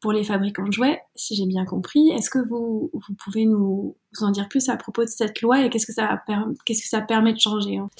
[0.00, 2.10] pour les fabricants de jouets, si j'ai bien compris.
[2.10, 5.70] Est-ce que vous, vous pouvez nous, en dire plus à propos de cette loi et
[5.70, 6.22] qu'est-ce que ça,
[6.64, 7.90] qu'est-ce que ça permet de changer hein?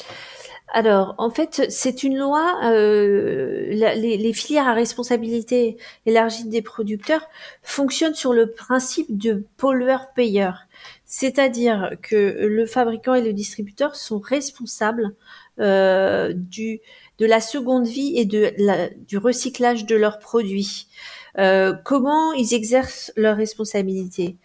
[0.75, 2.61] Alors, en fait, c'est une loi.
[2.64, 7.27] Euh, les, les, filières à responsabilité élargie des producteurs
[7.62, 10.67] fonctionnent sur le principe de pollueur-payeur,
[11.07, 15.14] c'est-à-dire que le fabricant et le distributeur sont responsables
[15.59, 16.81] euh, du
[17.19, 20.87] de la seconde vie et de la, du recyclage de leurs produits.
[21.38, 24.37] Euh, comment ils exercent leur responsabilité?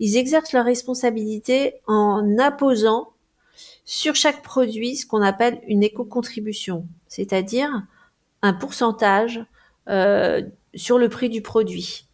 [0.00, 3.12] Ils exercent leur responsabilité en imposant
[3.84, 7.70] sur chaque produit ce qu'on appelle une éco-contribution, c'est-à-dire
[8.42, 9.44] un pourcentage
[9.88, 10.42] euh,
[10.74, 12.06] sur le prix du produit.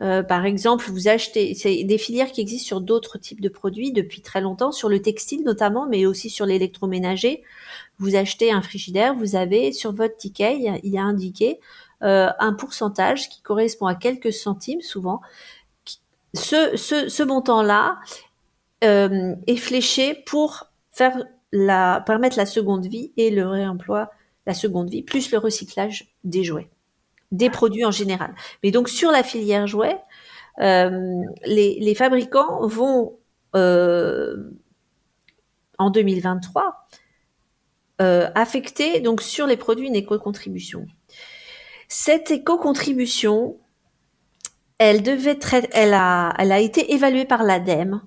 [0.00, 3.92] Euh, par exemple, vous achetez, c'est des filières qui existent sur d'autres types de produits
[3.92, 7.42] depuis très longtemps, sur le textile notamment, mais aussi sur l'électroménager.
[7.98, 11.60] Vous achetez un frigidaire, vous avez sur votre ticket, il y a, indiqué
[12.02, 15.20] un pourcentage qui correspond à quelques centimes souvent.
[16.34, 17.98] Ce, ce, montant-là
[18.84, 24.10] euh, est fléché pour faire la, permettre la seconde vie et le réemploi,
[24.46, 26.70] la seconde vie, plus le recyclage des jouets
[27.32, 28.34] des produits en général.
[28.62, 29.98] Mais donc sur la filière jouets,
[30.60, 33.18] euh, les, fabricants vont
[33.54, 34.50] euh,
[35.78, 36.88] en 2023
[38.02, 40.86] euh, affecter donc sur les produits une éco-contribution.
[41.92, 43.58] Cette éco-contribution,
[44.78, 48.00] elle devait être, elle a, elle a été évaluée par l'ADEME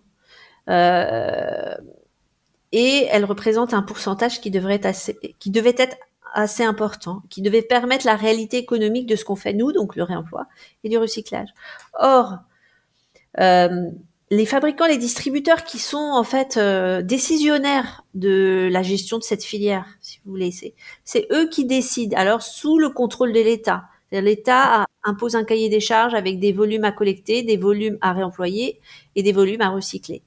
[2.72, 5.98] et elle représente un pourcentage qui devrait être assez, qui devait être
[6.34, 10.04] assez important qui devait permettre la réalité économique de ce qu'on fait nous, donc le
[10.04, 10.48] réemploi
[10.84, 11.50] et du recyclage.
[11.94, 12.40] Or,
[13.40, 13.92] euh,
[14.36, 19.44] les fabricants, les distributeurs qui sont en fait euh, décisionnaires de la gestion de cette
[19.44, 20.52] filière, si vous voulez,
[21.04, 22.18] c'est eux qui décident.
[22.18, 23.84] Alors sous le contrôle de l'État.
[24.12, 28.80] L'État impose un cahier des charges avec des volumes à collecter, des volumes à réemployer
[29.16, 30.22] et des volumes à recycler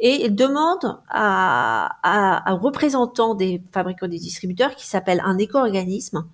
[0.00, 6.26] et il demande à, un représentant des fabricants des distributeurs qui s'appelle un éco-organisme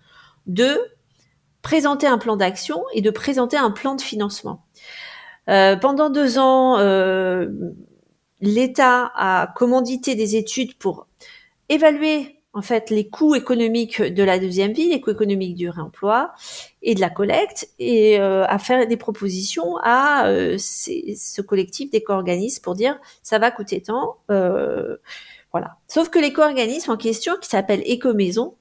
[0.47, 0.79] de
[1.63, 4.63] présenter un plan d'action et de présenter un plan de financement.
[5.49, 7.47] Euh, pendant deux ans, euh,
[8.41, 11.07] l'État a commandité des études pour
[11.69, 16.33] évaluer en fait les coûts économiques de la deuxième vie, les coûts économiques du réemploi
[16.83, 22.63] et de la collecte, et euh, à faire des propositions à euh, ce collectif d'éco-organismes
[22.63, 24.97] pour dire ça va coûter tant, euh,
[25.51, 25.77] voilà.
[25.89, 28.55] Sauf que l'éco-organisme en question, qui s'appelle Éco-Maison,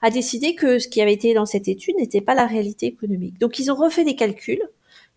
[0.00, 3.38] a décidé que ce qui avait été dans cette étude n'était pas la réalité économique.
[3.38, 4.62] Donc ils ont refait des calculs,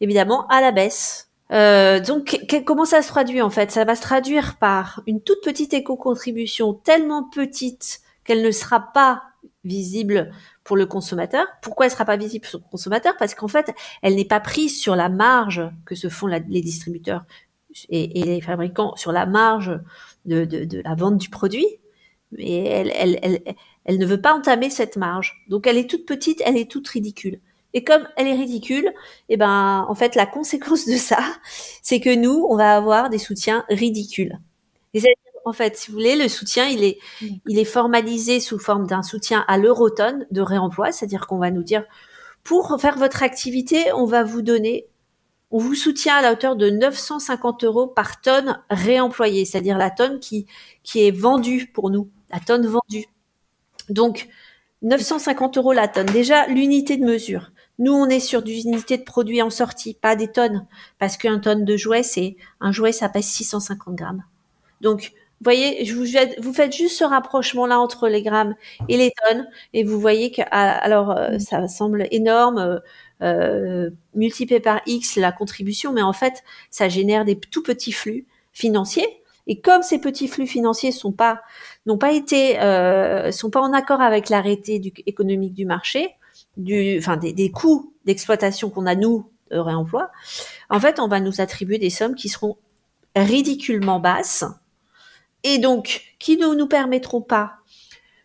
[0.02, 1.30] évidemment à la baisse.
[1.52, 3.72] Euh, donc comment ça se traduit en fait?
[3.72, 9.24] Ça va se traduire par une toute petite éco-contribution tellement petite qu'elle ne sera pas
[9.64, 10.32] visible
[10.64, 11.46] pour le consommateur.
[11.62, 13.14] Pourquoi elle sera pas visible pour le consommateur?
[13.18, 17.24] Parce qu'en fait, elle n'est pas prise sur la marge que se font les distributeurs
[17.90, 19.80] et, les fabricants sur la marge
[20.26, 21.68] de, la vente du produit.
[22.32, 22.64] Mais
[23.86, 25.44] elle ne veut pas entamer cette marge.
[25.50, 27.40] Donc elle est toute petite, elle est toute ridicule.
[27.74, 28.92] Et comme elle est ridicule,
[29.30, 31.20] eh ben, en fait, la conséquence de ça,
[31.82, 34.40] c'est que nous, on va avoir des soutiens ridicules.
[34.94, 35.02] Et
[35.46, 37.00] en fait, si vous voulez, le soutien, il est,
[37.48, 41.64] il est formalisé sous forme d'un soutien à l'eurotonne de réemploi, c'est-à-dire qu'on va nous
[41.64, 41.84] dire,
[42.44, 44.88] pour faire votre activité, on va vous donner,
[45.52, 50.20] on vous soutient à la hauteur de 950 euros par tonne réemployée, c'est-à-dire la tonne
[50.20, 50.46] qui,
[50.84, 53.06] qui est vendue pour nous, la tonne vendue.
[53.90, 54.30] Donc,
[54.82, 56.08] 950 euros la tonne.
[56.08, 57.52] Déjà, l'unité de mesure.
[57.80, 60.66] Nous, on est sur des unités de produits en sortie, pas des tonnes,
[61.00, 64.24] parce qu'un tonne de jouet, c'est un jouet, ça pèse 650 grammes.
[64.82, 68.56] Donc, vous voyez, je vous, faites juste ce rapprochement-là entre les grammes
[68.88, 72.80] et les tonnes, et vous voyez que, ah, alors, euh, ça semble énorme, euh,
[73.24, 78.26] euh, multiplié par X la contribution, mais en fait, ça génère des tout petits flux
[78.52, 79.08] financiers.
[79.48, 81.42] Et comme ces petits flux financiers sont pas,
[81.86, 86.16] n'ont pas été, euh, sont pas en accord avec l'arrêté économique du marché,
[86.58, 90.12] du, des coûts d'exploitation qu'on a nous de réemploi,
[90.70, 92.58] en fait, on va nous attribuer des sommes qui seront
[93.16, 94.46] ridiculement basses
[95.44, 97.54] et donc qui ne nous permettront pas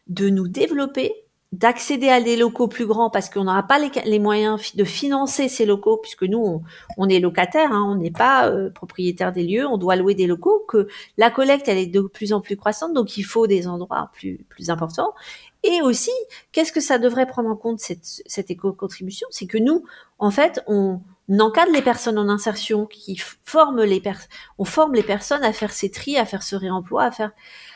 [0.06, 1.12] de nous développer,
[1.52, 5.64] d'accéder à des locaux plus grands parce qu'on n'aura pas les, moyens de financer ces
[5.64, 6.62] locaux puisque nous
[6.98, 10.26] on, est locataire, hein, on n'est pas euh, propriétaire des lieux, on doit louer des
[10.26, 13.66] locaux, que la collecte elle est de plus en plus croissante donc il faut des
[13.66, 15.14] endroits plus plus importants
[15.62, 16.12] et aussi
[16.52, 19.84] qu'est-ce que ça devrait prendre en compte cette, cette éco-contribution, c'est que nous
[20.18, 21.00] en fait on
[21.38, 25.72] encadre les personnes en insertion, qui forment les personnes, on forme les personnes à faire
[25.72, 27.32] ces tris, à faire ce réemploi, à faire,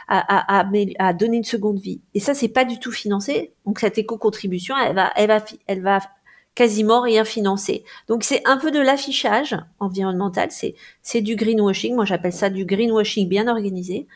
[0.09, 0.67] à, à,
[0.99, 2.01] à, donner une seconde vie.
[2.15, 3.53] Et ça, c'est pas du tout financé.
[3.67, 6.01] Donc cette éco-contribution, elle va, elle va, elle va
[6.55, 7.85] quasiment rien financer.
[8.09, 11.95] Donc c'est un peu de l'affichage environnemental, c'est c'est du greenwashing.
[11.95, 14.07] Moi, j'appelle ça du greenwashing bien organisé.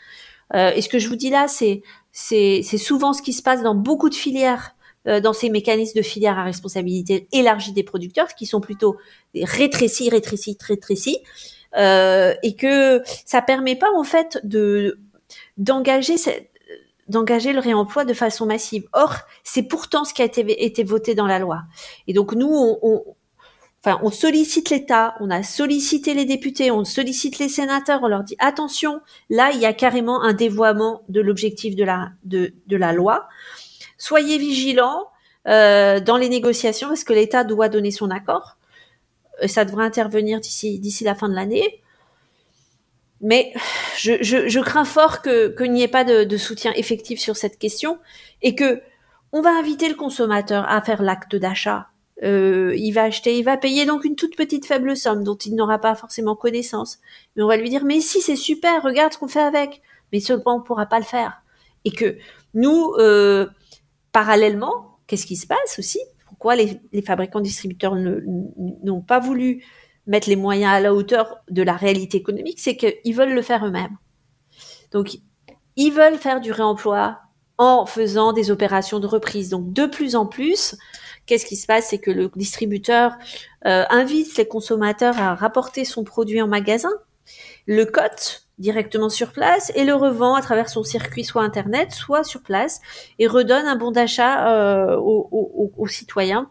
[0.55, 1.83] Euh, et ce que je vous dis là, c'est
[2.19, 4.75] c'est souvent ce qui se passe dans beaucoup de filières
[5.07, 8.97] euh, dans ces mécanismes de filière à responsabilité élargie des producteurs, qui sont plutôt
[9.35, 11.19] rétrécis, rétrécis, rétrécis,
[11.77, 14.99] euh, et que ça permet pas en fait de
[15.59, 16.17] d'engager
[17.53, 18.89] le réemploi de façon massive.
[18.95, 21.65] Or, c'est pourtant ce qui a été, voté dans la loi.
[22.07, 23.05] Et donc nous, on
[24.03, 28.37] on sollicite l'État, on a sollicité les députés, on sollicite les sénateurs, on leur dit
[28.39, 31.85] attention, là, il y a carrément un dévoiement de l'objectif de
[32.77, 33.29] la loi
[33.99, 35.09] soyez vigilants.
[35.49, 38.57] euh, dans les négociations parce que l'État doit donner son accord.
[39.47, 41.83] Ça devrait intervenir d'ici la fin de l'année.
[43.21, 43.55] Mais
[43.97, 47.99] je, crains fort que qu'il n'y ait pas de, de, soutien effectif sur cette question
[48.43, 48.83] et que
[49.33, 51.87] on va inviter le consommateur à faire l'acte d'achat.
[52.23, 55.55] Euh, il va acheter, il va payer donc une toute petite faible somme dont il
[55.55, 56.99] n'aura pas forcément connaissance.
[57.35, 59.83] Mais on va lui dire mais si c'est super, regarde ce qu'on fait avec.
[60.13, 61.43] Mais seulement on pourra pas le faire.
[61.85, 62.17] Et que
[62.55, 63.47] nous, euh,
[64.13, 66.01] parallèlement, qu'est-ce qui se passe aussi?
[66.27, 69.63] Pourquoi les, les fabricants distributeurs n'ont pas voulu
[70.07, 73.67] mettre les moyens à la hauteur de la réalité économique, c'est qu'ils veulent le faire
[73.67, 73.97] eux-mêmes.
[74.93, 75.19] Donc,
[75.77, 77.19] ils veulent faire du réemploi
[77.59, 79.51] en faisant des opérations de reprise.
[79.51, 80.77] Donc, de plus en plus,
[81.27, 83.13] qu'est-ce qui se passe C'est que le distributeur
[83.67, 86.93] euh, invite les consommateurs à rapporter son produit en magasin,
[87.67, 92.25] le cote directement sur place et le revend à travers son circuit soit internet, soit
[92.25, 92.81] sur place
[93.19, 96.51] et redonne un bon d'achat euh, aux, aux, aux citoyens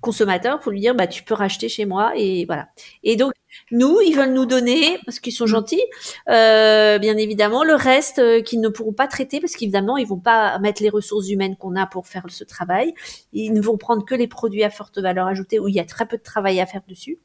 [0.00, 2.68] consommateur pour lui dire bah tu peux racheter chez moi et voilà.
[3.02, 3.32] Et donc
[3.70, 5.48] nous ils veulent nous donner parce qu'ils sont mm.
[5.48, 5.82] gentils,
[6.28, 10.18] euh, bien évidemment le reste euh, qu'ils ne pourront pas traiter parce qu'évidemment ils vont
[10.18, 12.94] pas mettre les ressources humaines qu'on a pour faire ce travail.
[13.32, 15.84] Ils ne vont prendre que les produits à forte valeur ajoutée où il y a
[15.84, 17.18] très peu de travail à faire dessus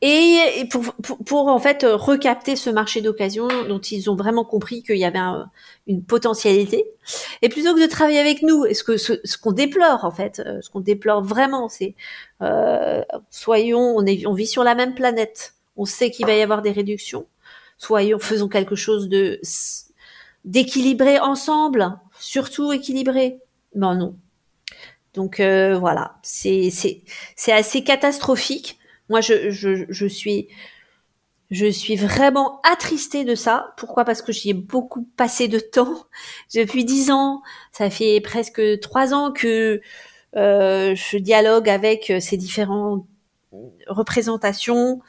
[0.00, 4.82] et pour, pour, pour, en fait recapter ce marché d'occasion dont ils ont vraiment compris
[4.82, 5.20] qu'il y avait
[5.86, 6.84] une potentialité.
[7.42, 10.40] Et plutôt que de travailler avec nous, et ce que ce, qu'on déplore en fait,
[10.40, 11.94] euh, ce qu'on déplore vraiment, c'est
[12.42, 16.42] euh, soyons, on, est, on vit sur la même planète, on sait qu'il va y
[16.42, 17.26] avoir des réductions,
[17.78, 19.40] soyons, faisons quelque chose de
[20.44, 23.38] d'équilibré ensemble, surtout équilibré.
[23.74, 24.14] Ben non.
[25.14, 28.78] Donc euh, voilà, c'est c'est assez catastrophique
[29.08, 30.48] moi, je, je, je suis,
[31.50, 33.74] je suis vraiment attristée de ça.
[33.76, 34.04] Pourquoi?
[34.04, 36.04] Parce que j'y ai beaucoup passé de temps.
[36.54, 37.42] Depuis dix ans,
[37.72, 39.80] ça fait presque trois ans que
[40.36, 43.06] euh, je dialogue avec euh, ces différentes
[43.86, 45.00] représentations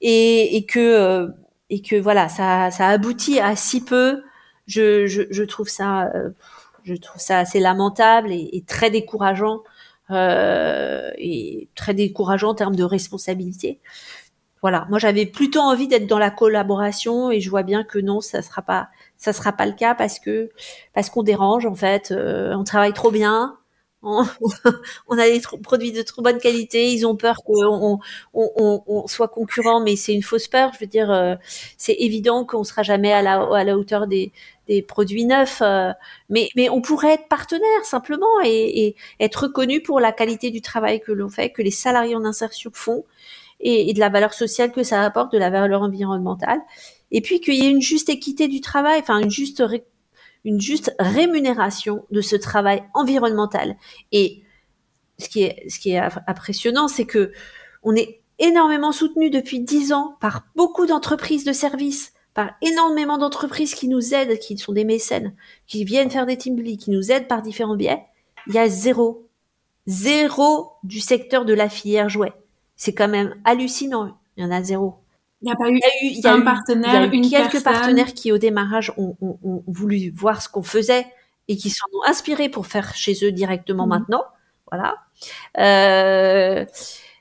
[0.00, 1.28] et, et que euh,
[1.70, 4.22] et que voilà, ça, ça aboutit à si peu.
[4.66, 6.30] Je, je, je trouve ça, euh,
[6.84, 9.62] je trouve ça assez lamentable et, et très décourageant
[10.10, 13.80] euh, et très décourageant en termes de responsabilité.
[14.62, 18.20] Voilà, moi j'avais plutôt envie d'être dans la collaboration et je vois bien que non,
[18.20, 18.88] ça sera pas,
[19.18, 20.50] ça sera pas le cas parce que
[20.94, 23.58] parce qu'on dérange en fait, euh, on travaille trop bien,
[25.08, 27.98] on, a des produits de trop bonne qualité, ils ont peur qu'on on,
[28.34, 30.72] on, on, soit concurrent, mais c'est une fausse peur.
[30.74, 31.36] Je veux dire, euh,
[31.78, 34.32] c'est évident qu'on sera jamais à la, hauteur des,
[34.86, 35.90] produits neufs, euh,
[36.28, 41.12] mais, on pourrait être partenaire simplement et, être reconnu pour la qualité du travail que
[41.12, 43.04] l'on fait, que les salariés en insertion font
[43.60, 46.60] et, et, de la valeur sociale que ça apporte, de la valeur environnementale,
[47.10, 49.62] et puis qu'il y ait une juste équité du travail, enfin une juste
[50.44, 53.76] une juste rémunération de ce travail environnemental.
[54.12, 54.42] Et
[55.18, 57.32] ce qui est ce qui est impressionnant, c'est que
[57.82, 63.74] on est énormément soutenu depuis dix ans par beaucoup d'entreprises de services par énormément d'entreprises
[63.74, 65.34] qui nous aident, qui sont des mécènes,
[65.66, 68.02] qui viennent faire des team qui nous aident par différents biais,
[68.48, 69.28] il y a zéro,
[69.86, 72.32] zéro du secteur de la filière jouet.
[72.76, 74.18] C'est quand même hallucinant.
[74.36, 74.96] Il y en a zéro.
[75.44, 77.62] Il n'y a pas eu, il y a un partenaire, il y a eu quelques
[77.62, 81.06] partenaires qui au démarrage ont, ont, ont voulu voir ce qu'on faisait
[81.48, 83.90] et qui s'en ont inspirés pour faire chez eux directement mmh.
[83.90, 84.24] maintenant.
[84.70, 84.96] Voilà.
[85.58, 86.64] Euh,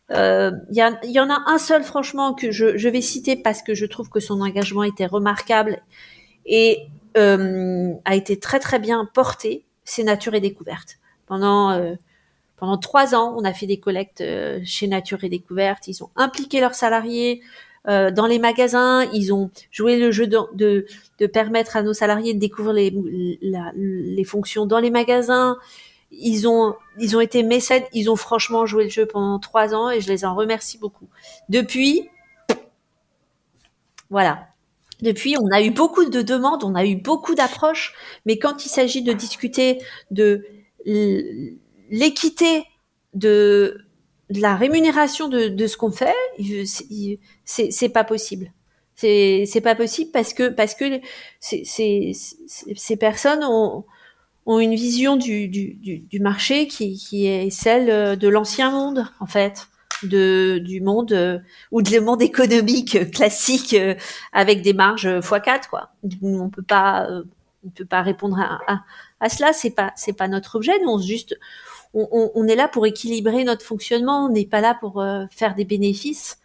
[0.09, 0.79] il euh, y,
[1.11, 4.09] y, en a un seul, franchement, que je, je, vais citer parce que je trouve
[4.09, 5.81] que son engagement était remarquable
[6.45, 9.65] et euh, a été très très bien porté.
[9.83, 10.97] C'est Nature et Découverte.
[11.25, 11.95] Pendant
[12.57, 14.23] pendant trois ans, on a fait des collectes
[14.63, 15.87] chez Nature et Découverte.
[15.87, 17.41] Ils ont impliqué leurs salariés
[17.87, 19.03] euh, dans les magasins.
[19.13, 20.85] Ils ont joué le jeu de, de,
[21.19, 25.57] de, permettre à nos salariés de découvrir les, la, les fonctions dans les magasins
[26.13, 29.89] ils ont, ils ont été mécènes, ils ont franchement joué le jeu pendant trois ans
[29.89, 31.07] et je les en remercie beaucoup.
[31.49, 32.09] Depuis,
[34.09, 34.47] voilà.
[35.01, 37.93] Depuis, on a eu beaucoup de demandes, on a eu beaucoup d'approches,
[38.25, 39.81] mais quand il s'agit de discuter
[40.11, 40.45] de
[40.85, 42.65] l'équité
[43.13, 43.82] de,
[44.41, 46.15] la rémunération de, de ce qu'on fait,
[47.45, 48.51] c'est pas possible.
[48.95, 50.99] C'est pas possible parce que parce que
[51.39, 53.85] ces personnes ont
[54.45, 59.25] ont une vision du, du, du, marché qui, qui, est celle de l'ancien monde, en
[59.25, 59.69] fait,
[60.03, 61.39] de, du monde euh,
[61.71, 63.95] ou de le monde économique classique euh,
[64.31, 65.91] avec des marges x4, quoi.
[66.21, 67.23] On peut pas, euh,
[67.65, 68.83] on peut pas répondre à, à,
[69.19, 69.53] à cela.
[69.53, 70.73] C'est pas, c'est pas notre objet.
[70.83, 71.37] Nous, on juste,
[71.93, 74.25] on, on, on, est là pour équilibrer notre fonctionnement.
[74.25, 76.39] On n'est pas là pour faire des bénéfices.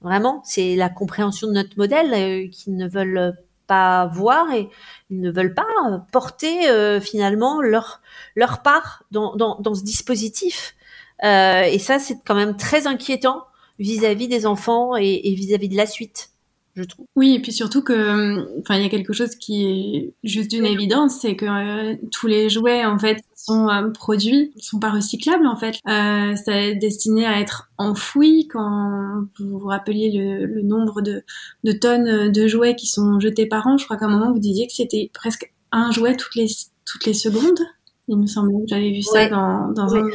[0.00, 3.34] Vraiment, c'est la compréhension de notre modèle qui ne veulent
[3.66, 4.68] pas voir et
[5.10, 5.66] ils ne veulent pas
[6.10, 6.58] porter
[7.00, 8.02] finalement leur
[8.34, 10.74] leur part dans, dans, dans ce dispositif.
[11.22, 13.44] et ça, c'est quand même très inquiétant
[13.78, 16.32] vis-à-vis des enfants et vis-à-vis de la suite.
[16.74, 17.04] Je trouve.
[17.16, 20.64] Oui, et puis surtout que, enfin, il y a quelque chose qui est juste d'une
[20.64, 25.46] évidence, c'est que euh, tous les jouets en fait sont euh, produits, sont pas recyclables
[25.46, 25.76] en fait.
[25.88, 28.48] Euh, c'est destiné à être enfoui.
[28.48, 31.24] Quand vous vous rappeliez le, le, nombre de,
[31.64, 34.38] de tonnes de jouets qui sont jetés par an, je crois qu'à un moment vous
[34.38, 36.48] disiez que c'était presque un jouet toutes les
[36.84, 37.60] toutes les secondes.
[38.08, 40.08] Il me semblait que j'avais vu ça dans, dans un,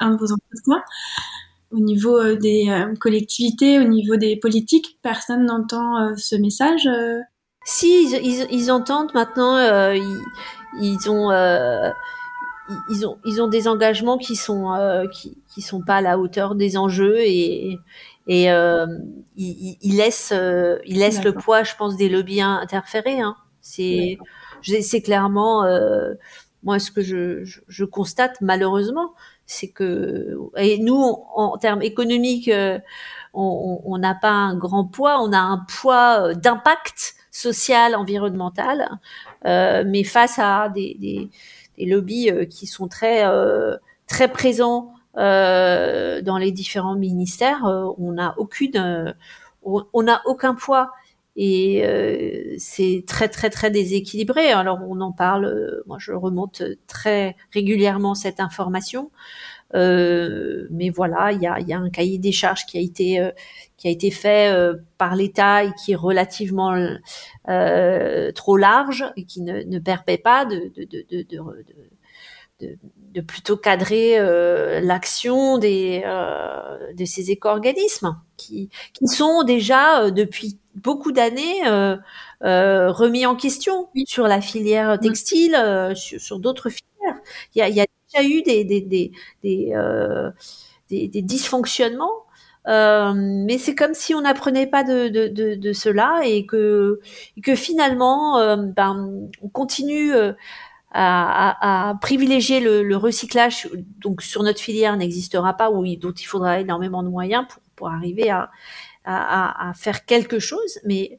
[0.00, 0.82] un, de vos entretiens
[1.72, 6.88] au niveau euh, des euh, collectivités, au niveau des politiques, personne n'entend euh, ce message.
[7.64, 9.58] Si, ils, ils, entendent maintenant,
[9.92, 10.20] ils,
[10.80, 11.30] ils, ont,
[12.90, 16.54] ils ont, ils ont des engagements qui sont, qui, qui sont pas à la hauteur
[16.54, 17.78] des enjeux et,
[18.26, 20.34] et ils, ils, laissent,
[20.84, 23.20] ils laissent le poids, je pense, des lobbies interférés.
[23.20, 23.36] Hein.
[23.60, 24.18] C'est,
[24.62, 25.64] c'est clairement
[26.66, 29.14] moi ce que je, je, je constate malheureusement
[29.46, 30.96] c'est que et nous
[31.34, 32.78] en, termes économiques euh,
[33.32, 38.98] on n'a pas un grand poids on a un poids euh, d'impact social environnemental
[39.46, 41.30] euh, mais face à des, des,
[41.78, 43.24] des lobbies euh, qui sont très
[44.06, 47.64] très présents dans les différents ministères
[47.98, 49.14] on n'a aucune
[49.62, 50.92] on n'a aucun poids
[51.36, 54.48] et euh, c'est très très très déséquilibré.
[54.50, 61.32] Alors on en parle, euh, moi je remonte très régulièrement cette information, euh, mais voilà,
[61.32, 63.30] il y a, y a, un cahier des charges qui a été euh,
[63.76, 64.54] qui a été fait
[64.98, 66.74] par l'État et qui est relativement
[68.34, 71.38] trop large et qui ne, ne permet pas de, de, de, de
[72.60, 72.78] de,
[73.12, 80.10] de, plutôt cadrer euh, l'action des euh, de ces éco-organismes qui, qui sont déjà euh,
[80.10, 81.96] depuis beaucoup d'années euh,
[82.42, 85.56] remis en question sur la filière textile,
[85.94, 87.20] sur, sur d'autres filières.
[87.54, 92.24] Il y a, il y a déjà eu des des des des, des dysfonctionnements.
[92.66, 97.00] mais c'est comme si on n'apprenait pas de, de, de, cela et que,
[97.42, 100.12] que finalement, ben, on continue
[100.92, 103.68] à, à, privilégier le, recyclage,
[104.00, 107.88] donc sur notre filière n'existera pas, ou dont il faudra énormément de moyens pour, pour
[107.88, 108.50] arriver à,
[109.04, 110.78] à, à faire quelque chose.
[110.84, 111.18] Mais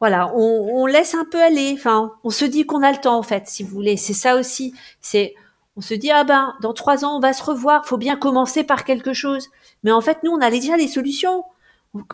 [0.00, 1.72] voilà, on, on, laisse un peu aller.
[1.74, 3.96] Enfin, on se dit qu'on a le temps en fait, si vous voulez.
[3.96, 4.74] C'est ça aussi.
[5.00, 5.34] C'est
[5.76, 7.86] on se dit ah ben dans trois ans on va se revoir.
[7.86, 9.48] Faut bien commencer par quelque chose.
[9.82, 11.44] Mais en fait, nous on a déjà les solutions.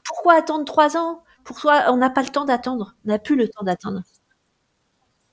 [0.05, 1.23] Pourquoi attendre trois ans?
[1.45, 2.95] Pourquoi on n'a pas le temps d'attendre?
[3.05, 4.03] On n'a plus le temps d'attendre.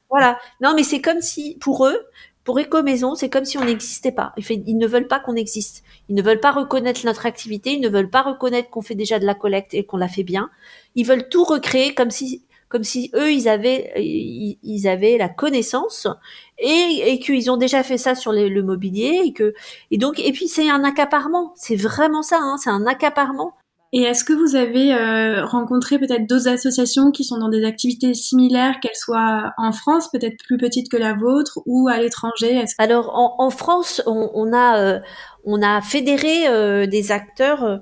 [0.10, 0.40] Voilà.
[0.62, 2.00] Non, mais c'est comme si, pour eux,
[2.44, 4.34] pour Éco-Maison, c'est comme si on n'existait pas.
[4.38, 5.84] Ils ne veulent pas qu'on existe.
[6.10, 7.74] Ils ne veulent pas reconnaître notre activité.
[7.74, 10.24] Ils ne veulent pas reconnaître qu'on fait déjà de la collecte et qu'on la fait
[10.24, 10.50] bien.
[10.94, 12.46] Ils veulent tout recréer comme si,
[12.76, 16.10] comme si eux, ils avaient, ils, avaient la connaissance
[16.58, 19.54] et, et qu'ils ont déjà fait ça sur le mobilier et que,
[19.92, 21.54] et donc, et puis c'est un accaparement.
[21.56, 23.54] C'est vraiment ça, hein, c'est un accaparement.
[23.94, 28.14] Et est-ce que vous avez euh, rencontré peut-être d'autres associations qui sont dans des activités
[28.14, 32.62] similaires, qu'elles soient en France, peut-être plus petites que la vôtre, ou à l'étranger?
[32.78, 35.00] Alors en, en, France, on, on a euh,
[35.46, 37.80] on a fédéré euh, des acteurs,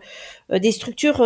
[0.52, 1.24] des structures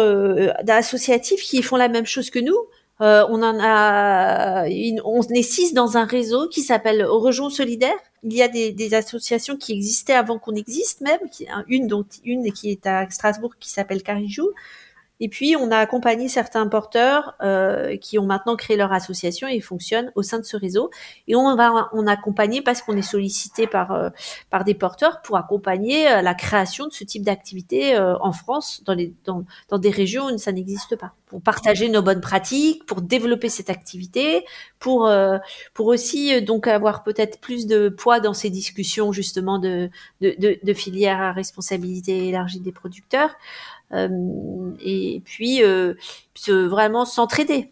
[0.69, 2.55] associatives qui font la même chose que nous.
[2.99, 7.97] On en a, une, on est six dans un réseau qui s'appelle Rejon Solidaire.
[8.23, 12.05] Il y a des, des, associations qui existaient avant qu'on existe même, qui, une dont
[12.25, 14.49] une qui est à Strasbourg qui s'appelle Carijou,
[15.19, 19.59] et puis, on a accompagné certains porteurs euh, qui ont maintenant créé leur association et
[19.61, 20.91] fonctionnent au sein de ce réseau.
[21.27, 24.09] Et on va on a accompagné parce qu'on est sollicité par euh,
[24.51, 28.83] par des porteurs pour accompagner euh, la création de ce type d'activité euh, en France,
[28.85, 32.85] dans les dans, dans des régions où ça n'existe pas, pour partager nos bonnes pratiques,
[32.85, 34.45] pour développer cette activité,
[34.79, 35.09] pour
[35.73, 39.89] pour aussi donc avoir peut-être plus de poids dans ces discussions justement de
[40.21, 43.31] de, de, de filières à responsabilité élargie des producteurs.
[43.93, 45.93] Euh, et puis euh,
[46.47, 47.71] vraiment s'entraider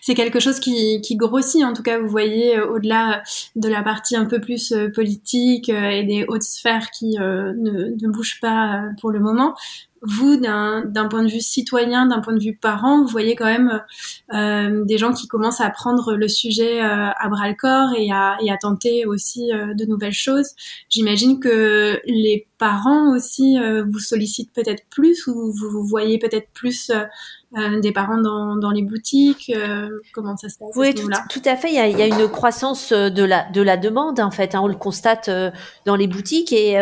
[0.00, 1.64] c'est quelque chose qui, qui, grossit.
[1.64, 3.24] En tout cas, vous voyez, euh, au-delà
[3.56, 8.38] de la partie un peu plus politique et des hautes sphères qui ne, ne, bougent
[8.40, 9.56] pas pour le moment,
[10.02, 13.82] vous, d'un point de vue citoyen, d'un point de vue parent, vous voyez quand même
[14.34, 18.10] euh, des gens qui commencent à prendre le sujet euh, à bras le corps et
[18.10, 20.50] à, et à tenter aussi euh, de nouvelles choses.
[20.90, 26.90] J'imagine que les parents aussi euh, vous sollicitent peut-être plus ou vous, voyez peut-être plus
[27.56, 29.52] euh, des parents dans, dans les boutiques.
[30.12, 31.68] comment ça se passe Oui, tout, tout, à fait.
[31.68, 34.54] Il y, a, il y, a, une croissance de la de la demande en fait.
[34.54, 35.30] Hein, on le constate
[35.84, 36.78] dans les boutiques et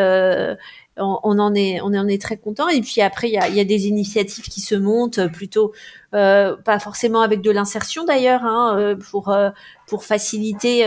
[1.01, 2.68] on, en est, on en est très content.
[2.68, 5.72] Et puis après, il y a, des initiatives qui se montent plutôt,
[6.14, 9.34] euh, pas forcément avec de l'insertion d'ailleurs, hein, euh, pour
[9.86, 10.84] pour faciliter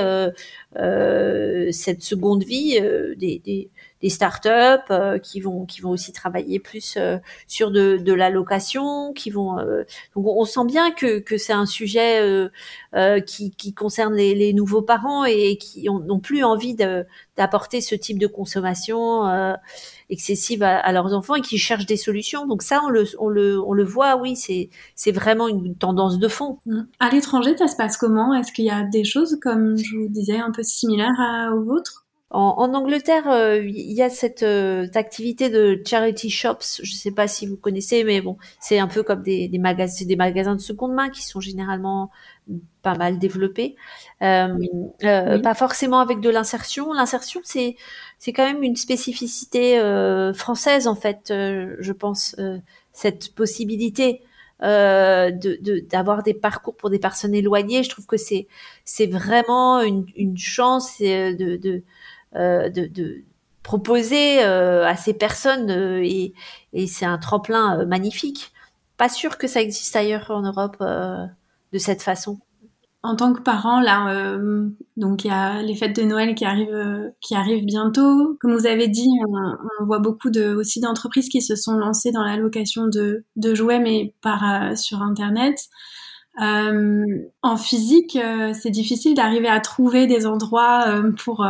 [1.71, 2.79] cette seconde vie
[3.17, 3.69] des
[4.03, 8.29] des startups euh, qui vont qui vont aussi travailler plus euh, sur de, de la
[8.29, 9.83] location, qui vont euh,
[10.15, 12.21] donc on sent bien que que c'est un sujet
[13.25, 18.19] qui, qui concerne les, les nouveaux parents et qui n'ont plus envie d'apporter ce type
[18.19, 19.23] de consommation
[20.09, 22.45] excessive à, à, leurs enfants et qui cherchent des solutions.
[22.45, 26.19] Donc ça, on le, on le, on le voit, oui, c'est, c'est vraiment une tendance
[26.19, 26.59] de fond.
[26.99, 28.33] À l'étranger, ça se passe comment?
[28.33, 31.63] Est-ce qu'il y a des choses, comme je vous disais, un peu similaires à, aux
[31.63, 32.02] vôtres?
[32.33, 36.81] En, Angleterre, euh, il y a cette, euh, activité de charity shops.
[36.81, 39.59] Je ne sais pas si vous connaissez, mais bon, c'est un peu comme des, des
[39.59, 42.09] magasins, des magasins de seconde main qui sont généralement
[42.81, 43.75] pas mal développés.
[44.23, 44.49] Euh,
[44.99, 46.91] pas forcément avec de l'insertion.
[46.91, 47.75] L'insertion, c'est
[48.17, 49.79] c'est quand même une spécificité
[50.33, 51.25] française en fait.
[51.29, 52.35] je pense
[52.93, 54.21] cette possibilité.
[54.61, 57.83] de d'avoir des parcours pour des personnes éloignées.
[57.83, 58.47] Je trouve que c'est
[58.85, 61.83] c'est vraiment une, une chance de, de euh,
[62.35, 63.23] de, de,
[63.63, 66.33] proposer euh, à ces personnes euh, et,
[66.87, 68.51] c'est un tremplin magnifique.
[68.97, 72.39] Pas sûr que ça existe ailleurs en Europe de cette façon
[73.05, 74.37] en tant que parent, là,
[74.95, 78.37] donc il y a les fêtes de Noël qui arrivent, qui arrivent bientôt.
[78.39, 82.37] Comme vous avez dit, on, voit beaucoup aussi d'entreprises qui se sont lancées dans la
[82.37, 85.67] location de, de jouets, mais par sur Internet.
[86.37, 88.17] en physique,
[88.53, 90.85] c'est difficile d'arriver à trouver des endroits
[91.17, 91.45] pour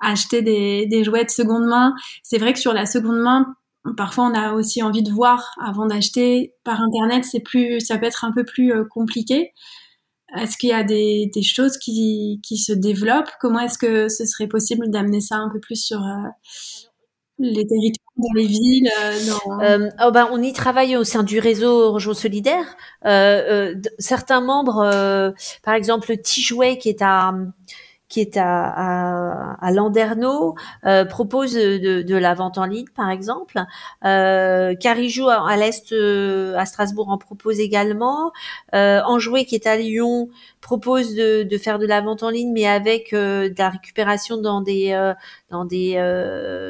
[0.00, 1.94] acheter des, jouets de seconde main.
[2.22, 3.54] C'est vrai que sur la seconde main,
[3.96, 7.24] parfois on a aussi envie de voir avant d'acheter par internet.
[7.24, 9.52] C'est plus, ça peut être un peu plus euh, compliqué.
[10.36, 13.30] Est-ce qu'il y a des, choses qui, qui, se développent?
[13.40, 16.28] Comment est-ce que ce serait possible d'amener ça un peu plus sur euh,
[17.38, 18.90] les territoires, dans les villes
[19.62, 22.76] euh, oh ben, On y travaille au sein du réseau Rejoint Solidaire.
[23.98, 25.32] certains membres,
[25.62, 27.32] par exemple Tijouet qui est à
[28.08, 30.54] qui est à, à, à Landerneau,
[30.84, 33.60] euh, propose de, de, la vente en ligne, par exemple.
[34.04, 38.32] Euh, Carijou à, l'est, euh, à Strasbourg, en propose également.
[38.74, 40.28] Euh, Enjoué, qui est à Lyon,
[40.60, 44.36] propose de, de, faire de la vente en ligne, mais avec euh, de la récupération
[44.36, 45.12] dans des euh,
[45.50, 45.94] dans des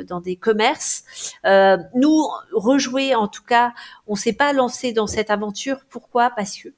[0.09, 1.05] dans des commerces.
[1.95, 3.72] nous, rejouer, en tout cas,
[4.07, 5.80] on s'est pas lancé dans cette aventure.
[5.91, 6.30] Pourquoi?
[6.30, 6.68] Parce que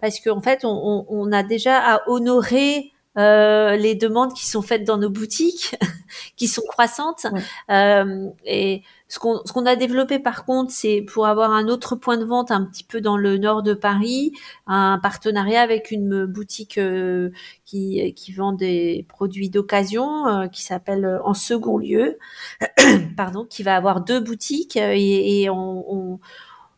[0.00, 4.84] parce qu'en fait, on, on, a déjà à honorer euh, les demandes qui sont faites
[4.84, 5.76] dans nos boutiques,
[6.36, 7.26] qui sont croissantes.
[7.70, 11.94] Euh, et ce qu'on ce qu'on a développé par contre, c'est pour avoir un autre
[11.94, 14.32] point de vente un petit peu dans le nord de Paris,
[14.66, 17.30] un partenariat avec une boutique euh,
[17.64, 22.18] qui qui vend des produits d'occasion, euh, qui s'appelle En Second Lieu,
[23.16, 26.20] pardon, qui va avoir deux boutiques et, et on, on,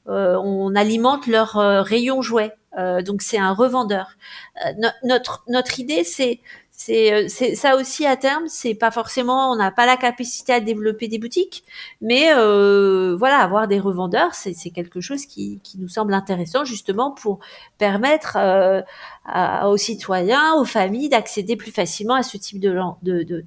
[0.06, 2.52] on alimente leur rayon jouets.
[2.76, 4.16] Euh, donc c'est un revendeur.
[4.64, 4.72] Euh,
[5.04, 9.56] notre notre idée c'est c'est euh, c'est ça aussi à terme c'est pas forcément on
[9.56, 11.64] n'a pas la capacité à développer des boutiques
[12.02, 17.12] mais voilà avoir des revendeurs c'est c'est quelque chose qui qui nous semble intéressant justement
[17.12, 17.38] pour
[17.78, 18.36] permettre
[19.64, 23.44] aux citoyens aux familles d'accéder plus facilement à ce type de de de,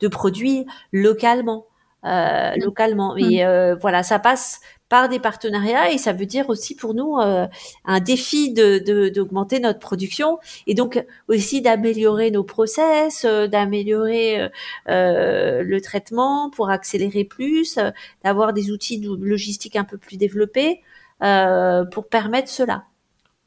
[0.00, 1.66] de produits localement
[2.04, 3.16] euh, localement.
[3.16, 4.60] Et euh, voilà, ça passe
[4.90, 7.46] par des partenariats et ça veut dire aussi pour nous euh,
[7.84, 14.50] un défi de d'augmenter notre production et donc aussi d'améliorer nos process, euh, d'améliorer
[14.88, 17.78] euh, le traitement pour accélérer plus,
[18.24, 20.82] d'avoir des outils de logistique un peu plus développés
[21.20, 22.84] pour permettre cela.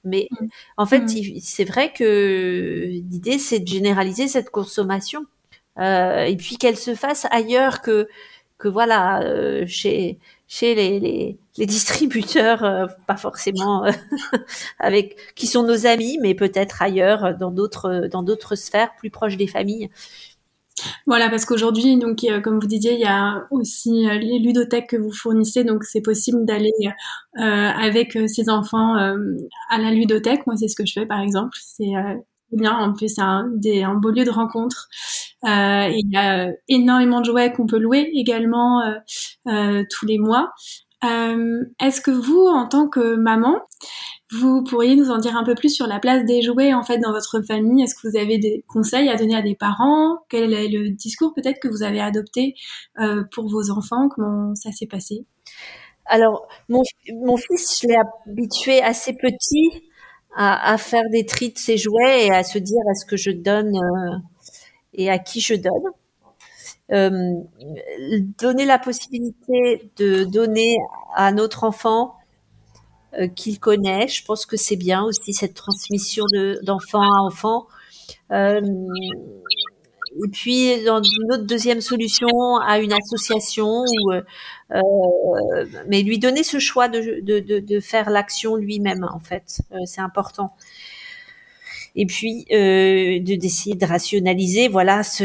[0.05, 0.45] Mais mmh.
[0.77, 1.39] en fait, mmh.
[1.41, 5.25] c'est vrai que l'idée c'est de généraliser cette consommation
[5.77, 8.07] et puis qu'elle se fasse ailleurs que
[8.63, 10.19] que voilà, euh, chez
[10.54, 10.99] chez les,
[11.58, 13.91] les, distributeurs, euh, pas forcément euh,
[14.80, 19.36] avec qui sont nos amis, mais peut-être ailleurs dans d'autres dans d'autres sphères plus proches
[19.36, 19.89] des familles.
[21.08, 25.12] Voilà, parce qu'aujourd'hui, donc comme vous disiez, il y a aussi les ludothèques que vous
[25.12, 26.72] fournissez, donc c'est possible d'aller
[27.36, 30.45] avec ses enfants à la ludothèque.
[30.47, 31.58] Moi, c'est ce que je fais, par exemple.
[31.62, 31.93] C'est
[32.56, 32.74] bien.
[32.78, 33.49] En plus, c'est un,
[33.95, 34.88] beau lieu de rencontre.
[35.45, 38.93] Euh, il y a énormément de jouets qu'on peut louer également euh,
[39.47, 40.51] euh, tous les mois.
[41.82, 43.60] Est-ce que vous, en tant que maman,
[44.32, 46.97] vous pourriez nous en dire un peu plus sur la place des jouets en fait
[46.99, 47.84] dans votre famille?
[47.84, 50.20] Est-ce que vous avez des conseils à donner à des parents?
[50.30, 52.56] Quel est le discours peut-être que vous avez adopté
[53.32, 54.08] pour vos enfants?
[54.08, 55.26] Comment ça s'est passé?
[56.06, 56.84] Alors, mon,
[57.22, 59.84] mon fils, je l'ai habitué assez petit
[60.36, 63.31] à, à, faire des tris de ses jouets et à se dire est-ce que je
[63.31, 63.71] donne
[64.93, 65.73] et à qui je donne.
[68.39, 70.77] donner la possibilité de donner
[71.15, 72.15] à notre enfant
[73.36, 74.07] qu'il connaît.
[74.07, 76.25] Je pense que c'est bien aussi cette transmission
[76.63, 77.67] d'enfant à enfant.
[78.31, 78.61] Euh,
[80.26, 82.28] et puis dans une autre deuxième solution
[82.66, 84.22] à une association ou euh,
[84.74, 89.61] euh, mais lui donner ce choix de, de, de, de faire l'action lui-même en fait
[89.74, 90.53] euh, c'est important.
[91.95, 95.24] Et puis euh, de d'essayer de rationaliser voilà ce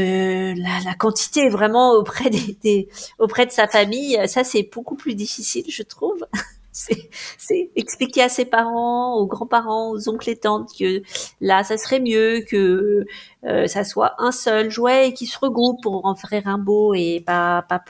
[0.61, 5.15] la, la quantité vraiment auprès des, des, auprès de sa famille ça c'est beaucoup plus
[5.15, 6.27] difficile je trouve
[6.73, 11.03] c'est expliquer à ses parents, aux grands-parents, aux oncles et tantes que
[11.41, 13.07] là, ça serait mieux que
[13.45, 16.95] euh, ça soit un seul jouet et qui se regroupe pour en faire un beau
[16.95, 17.83] et pas, pas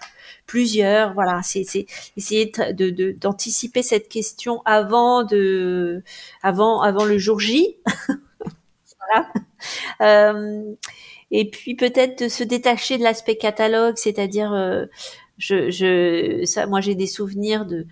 [0.46, 1.14] plusieurs.
[1.14, 6.02] Voilà, c'est essayer de d'anticiper cette question avant de
[6.42, 7.76] avant avant le jour J.
[8.98, 9.32] voilà.
[10.00, 10.74] Euh,
[11.30, 14.86] et puis peut-être de se détacher de l'aspect catalogue, c'est-à-dire euh,
[15.38, 17.86] je, je ça, moi j'ai des souvenirs de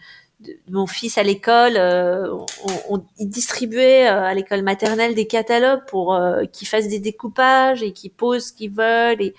[0.68, 2.28] mon fils à l'école, euh,
[2.90, 7.82] on, il distribuait euh, à l'école maternelle des catalogues pour euh, qu'ils fassent des découpages
[7.82, 9.22] et qu'ils posent ce qu'ils veulent.
[9.22, 9.34] Et,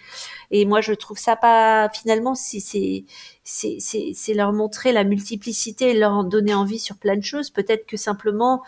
[0.50, 3.06] et moi, je trouve ça pas finalement, si c'est
[3.44, 7.50] c'est leur montrer la multiplicité et leur donner envie sur plein de choses.
[7.50, 8.64] Peut-être que simplement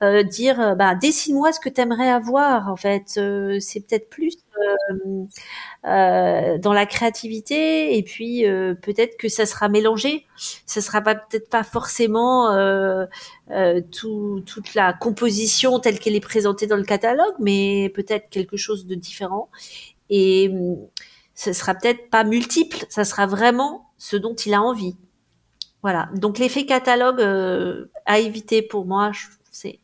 [0.00, 3.16] euh, dire bah dessine-moi ce que tu aimerais avoir en fait.
[3.18, 4.36] Euh, c'est peut-être plus
[5.84, 8.44] euh, dans la créativité et puis
[8.80, 10.24] peut-être que ça sera mélangé.
[10.66, 12.48] Ça sera pas peut-être pas forcément
[13.90, 18.86] tout, toute la composition telle qu'elle est présentée dans le catalogue mais peut-être quelque chose
[18.86, 19.48] de différent.
[20.10, 20.52] Et
[21.34, 24.96] ce sera peut-être pas multiple ça sera vraiment ce dont il a envie.
[25.82, 26.08] Voilà.
[26.14, 27.20] Donc l'effet catalogue
[28.06, 29.12] à éviter pour moi,
[29.50, 29.80] c'est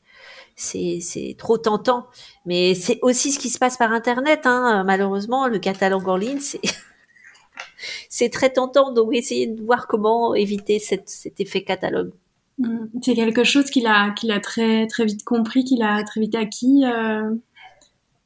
[0.57, 2.07] c'est trop tentant.
[2.47, 4.43] Mais c'est aussi ce qui se passe par Internet.
[4.45, 4.85] Hein.
[4.85, 6.61] Malheureusement, le catalogue en ligne, c'est
[8.09, 8.93] c'est très tentant.
[8.93, 12.13] Donc, essayer de voir comment éviter cet effet catalogue.
[12.59, 12.87] Mmh.
[13.03, 16.35] C'est quelque chose qu'il a, qu'il a très, très vite compris, qu'il a très vite
[16.35, 16.85] acquis.
[16.85, 17.35] Euh...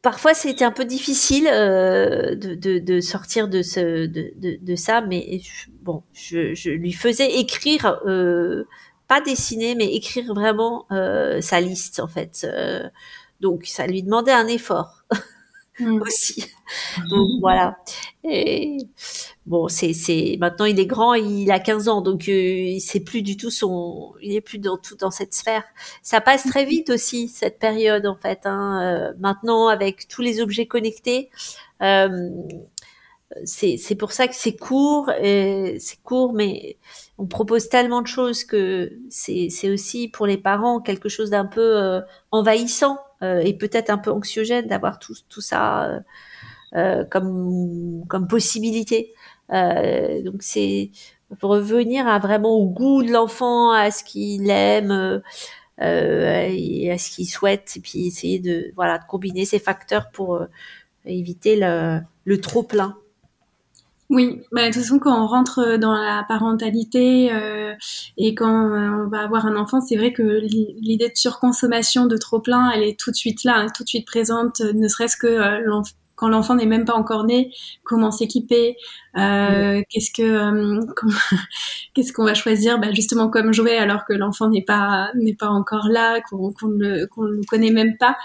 [0.02, 5.00] Parfois, c'était un peu difficile euh, de, de, de, sortir de, ce, de, de, ça,
[5.00, 5.40] mais
[5.82, 8.64] bon, je, je, lui faisais écrire euh,
[9.08, 12.42] pas dessiner, mais écrire vraiment euh, sa liste en fait.
[12.44, 12.88] Euh,
[13.40, 15.04] donc ça lui demandait un effort
[15.80, 16.02] mm.
[16.06, 16.44] aussi.
[17.10, 17.78] Donc voilà.
[18.24, 18.76] Et
[19.46, 23.22] bon, c'est c'est maintenant il est grand, il a 15 ans, donc euh, c'est plus
[23.22, 25.64] du tout son, il est plus dans tout dans cette sphère.
[26.02, 28.40] Ça passe très vite aussi cette période en fait.
[28.44, 28.82] Hein.
[28.82, 31.30] Euh, maintenant avec tous les objets connectés.
[33.36, 36.78] Euh, c'est pour ça que c'est court, c'est court, mais
[37.18, 41.76] on propose tellement de choses que c'est aussi pour les parents quelque chose d'un peu
[41.76, 42.00] euh,
[42.30, 46.00] envahissant euh, et peut-être un peu anxiogène d'avoir tout, tout ça
[46.74, 49.12] euh, comme, comme possibilité.
[49.50, 50.90] donc c'est
[51.42, 55.22] revenir à vraiment au goût de l'enfant, à ce qu'il aime.
[55.80, 60.40] et à ce qu'il souhaite et puis essayer de voilà de combiner ces facteurs pour
[61.04, 62.96] éviter le, le trop plein.
[64.10, 67.74] Oui, bah, de toute façon, quand on rentre dans la parentalité euh,
[68.16, 72.16] et quand euh, on va avoir un enfant, c'est vrai que l'idée de surconsommation de
[72.16, 75.26] trop plein, elle est tout de suite là, tout de suite présente, ne serait-ce que
[75.26, 77.52] euh, l'enfant quand l'enfant n'est même pas encore né,
[77.84, 78.76] comment s'équiper,
[79.16, 80.80] euh, qu'est-ce que euh,
[81.94, 85.48] qu'est-ce qu'on va choisir, bah, justement comme jouer alors que l'enfant n'est pas n'est pas
[85.48, 88.16] encore là, qu'on ne qu'on le connaît même pas.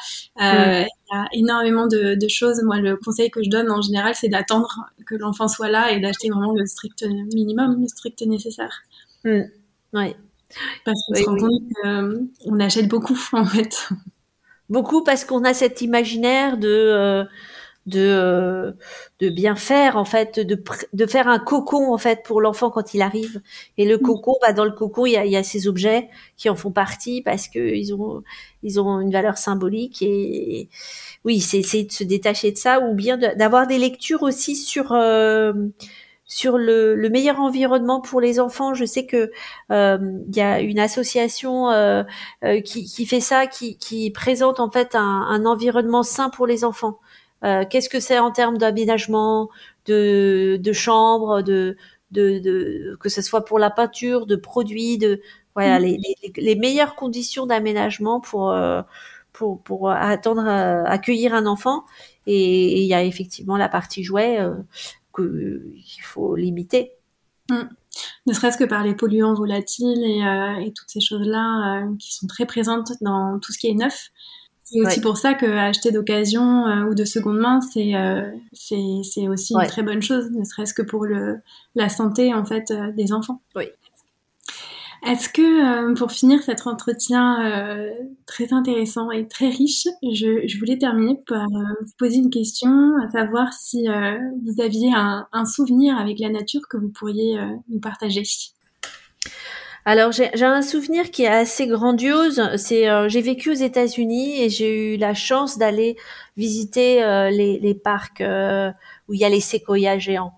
[0.41, 2.63] Euh, il y a énormément de, de, choses.
[2.63, 5.99] Moi, le conseil que je donne en général, c'est d'attendre que l'enfant soit là et
[5.99, 8.81] d'acheter vraiment le strict minimum, le strict nécessaire.
[9.23, 9.41] Mmh.
[9.93, 10.15] Ouais.
[10.83, 13.89] Parce qu'on se rend compte qu'on achète beaucoup en fait.
[14.69, 17.27] Beaucoup parce qu'on a cet imaginaire de
[17.86, 18.71] de euh,
[19.19, 20.61] de bien faire en fait de
[20.93, 23.41] de faire un cocon en fait pour l'enfant quand il arrive
[23.77, 24.01] et le mmh.
[24.01, 26.55] cocon bah dans le cocon il y a, il y a ces objets qui en
[26.55, 28.23] font partie parce que ils ont
[28.63, 30.69] ils ont une valeur symbolique et
[31.25, 34.93] oui c'est essayer de se détacher de ça ou bien d'avoir des lectures aussi sur
[34.93, 35.53] euh,
[36.25, 38.73] sur le, le, meilleur environnement pour les enfants.
[38.73, 39.31] Je sais que
[39.71, 42.03] euh, il y a une association euh,
[42.63, 46.63] qui, qui, fait ça, qui, qui présente en fait un, un, environnement sain pour les
[46.63, 46.99] enfants.
[47.43, 49.49] Euh, qu'est-ce que c'est en termes d'aménagement,
[49.85, 51.75] de, de chambre, de,
[52.11, 55.21] de, de, que ce soit pour la peinture, de produits, de
[55.55, 55.83] voilà mm.
[55.83, 58.81] les, les, les, meilleures conditions d'aménagement pour euh,
[59.33, 61.83] pour pour attendre euh, accueillir un enfant.
[62.27, 64.39] Et il y a effectivement la partie jouet
[65.15, 66.93] qu'il faut limiter.
[67.49, 67.63] Mm.
[68.25, 72.45] Ne serait-ce que par les polluants volatiles et, et toutes ces choses-là qui sont très
[72.45, 74.11] présentes dans tout ce qui est neuf.
[74.74, 79.28] C'est aussi pour ça que acheter d'occasion euh, ou de seconde main, c'est euh, c'est
[79.28, 81.38] aussi une très bonne chose, ne serait-ce que pour le
[81.76, 83.41] la santé en fait euh, des enfants.
[83.55, 83.65] Oui.
[85.05, 87.91] Est-ce que pour finir cet entretien
[88.26, 93.11] très intéressant et très riche, je, je voulais terminer par vous poser une question, à
[93.11, 98.24] savoir si vous aviez un, un, souvenir avec la nature que vous pourriez nous partager?
[99.86, 102.41] Alors j'ai un souvenir qui est assez grandiose.
[102.57, 105.97] C'est euh, j'ai vécu aux États-Unis et j'ai eu la chance d'aller
[106.38, 108.71] visiter euh, les, les, parcs euh,
[109.09, 110.36] où il y a les séquoias géants.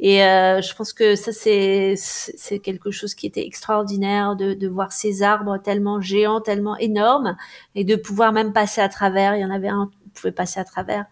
[0.00, 4.92] Et je pense que ça c'est c'est quelque chose qui était extraordinaire de, de voir
[4.92, 7.36] ces arbres tellement géants, tellement énormes
[7.74, 9.34] et de pouvoir même passer à travers.
[9.36, 11.06] Il y en avait un, on pouvait passer à travers.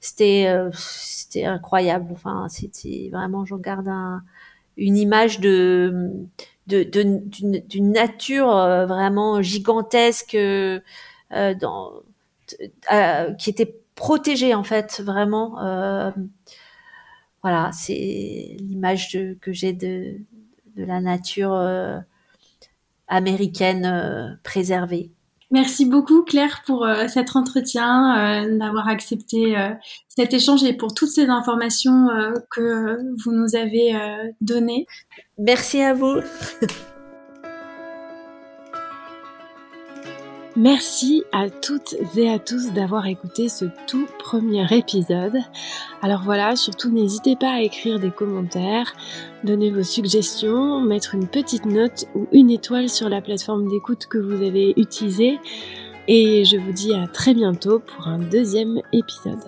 [0.00, 2.08] C'était c'était incroyable.
[2.12, 4.22] Enfin c'était vraiment j'en garde un,
[4.76, 6.10] une image de
[6.66, 10.80] d'une nature euh, vraiment gigantesque euh,
[11.32, 11.92] euh, dans,
[13.38, 15.54] qui était protégée en fait vraiment
[17.42, 20.16] voilà c'est l'image que j'ai de,
[20.76, 21.54] de la nature
[23.08, 25.10] américaine préservée
[25.50, 29.54] Merci beaucoup Claire pour cet entretien, d'avoir accepté
[30.08, 32.08] cet échange et pour toutes ces informations
[32.50, 33.94] que vous nous avez
[34.40, 34.86] données.
[35.38, 36.20] Merci à vous.
[40.56, 45.38] Merci à toutes et à tous d'avoir écouté ce tout premier épisode.
[46.00, 48.94] Alors voilà, surtout n'hésitez pas à écrire des commentaires,
[49.42, 54.18] donner vos suggestions, mettre une petite note ou une étoile sur la plateforme d'écoute que
[54.18, 55.40] vous avez utilisée.
[56.06, 59.40] Et je vous dis à très bientôt pour un deuxième épisode.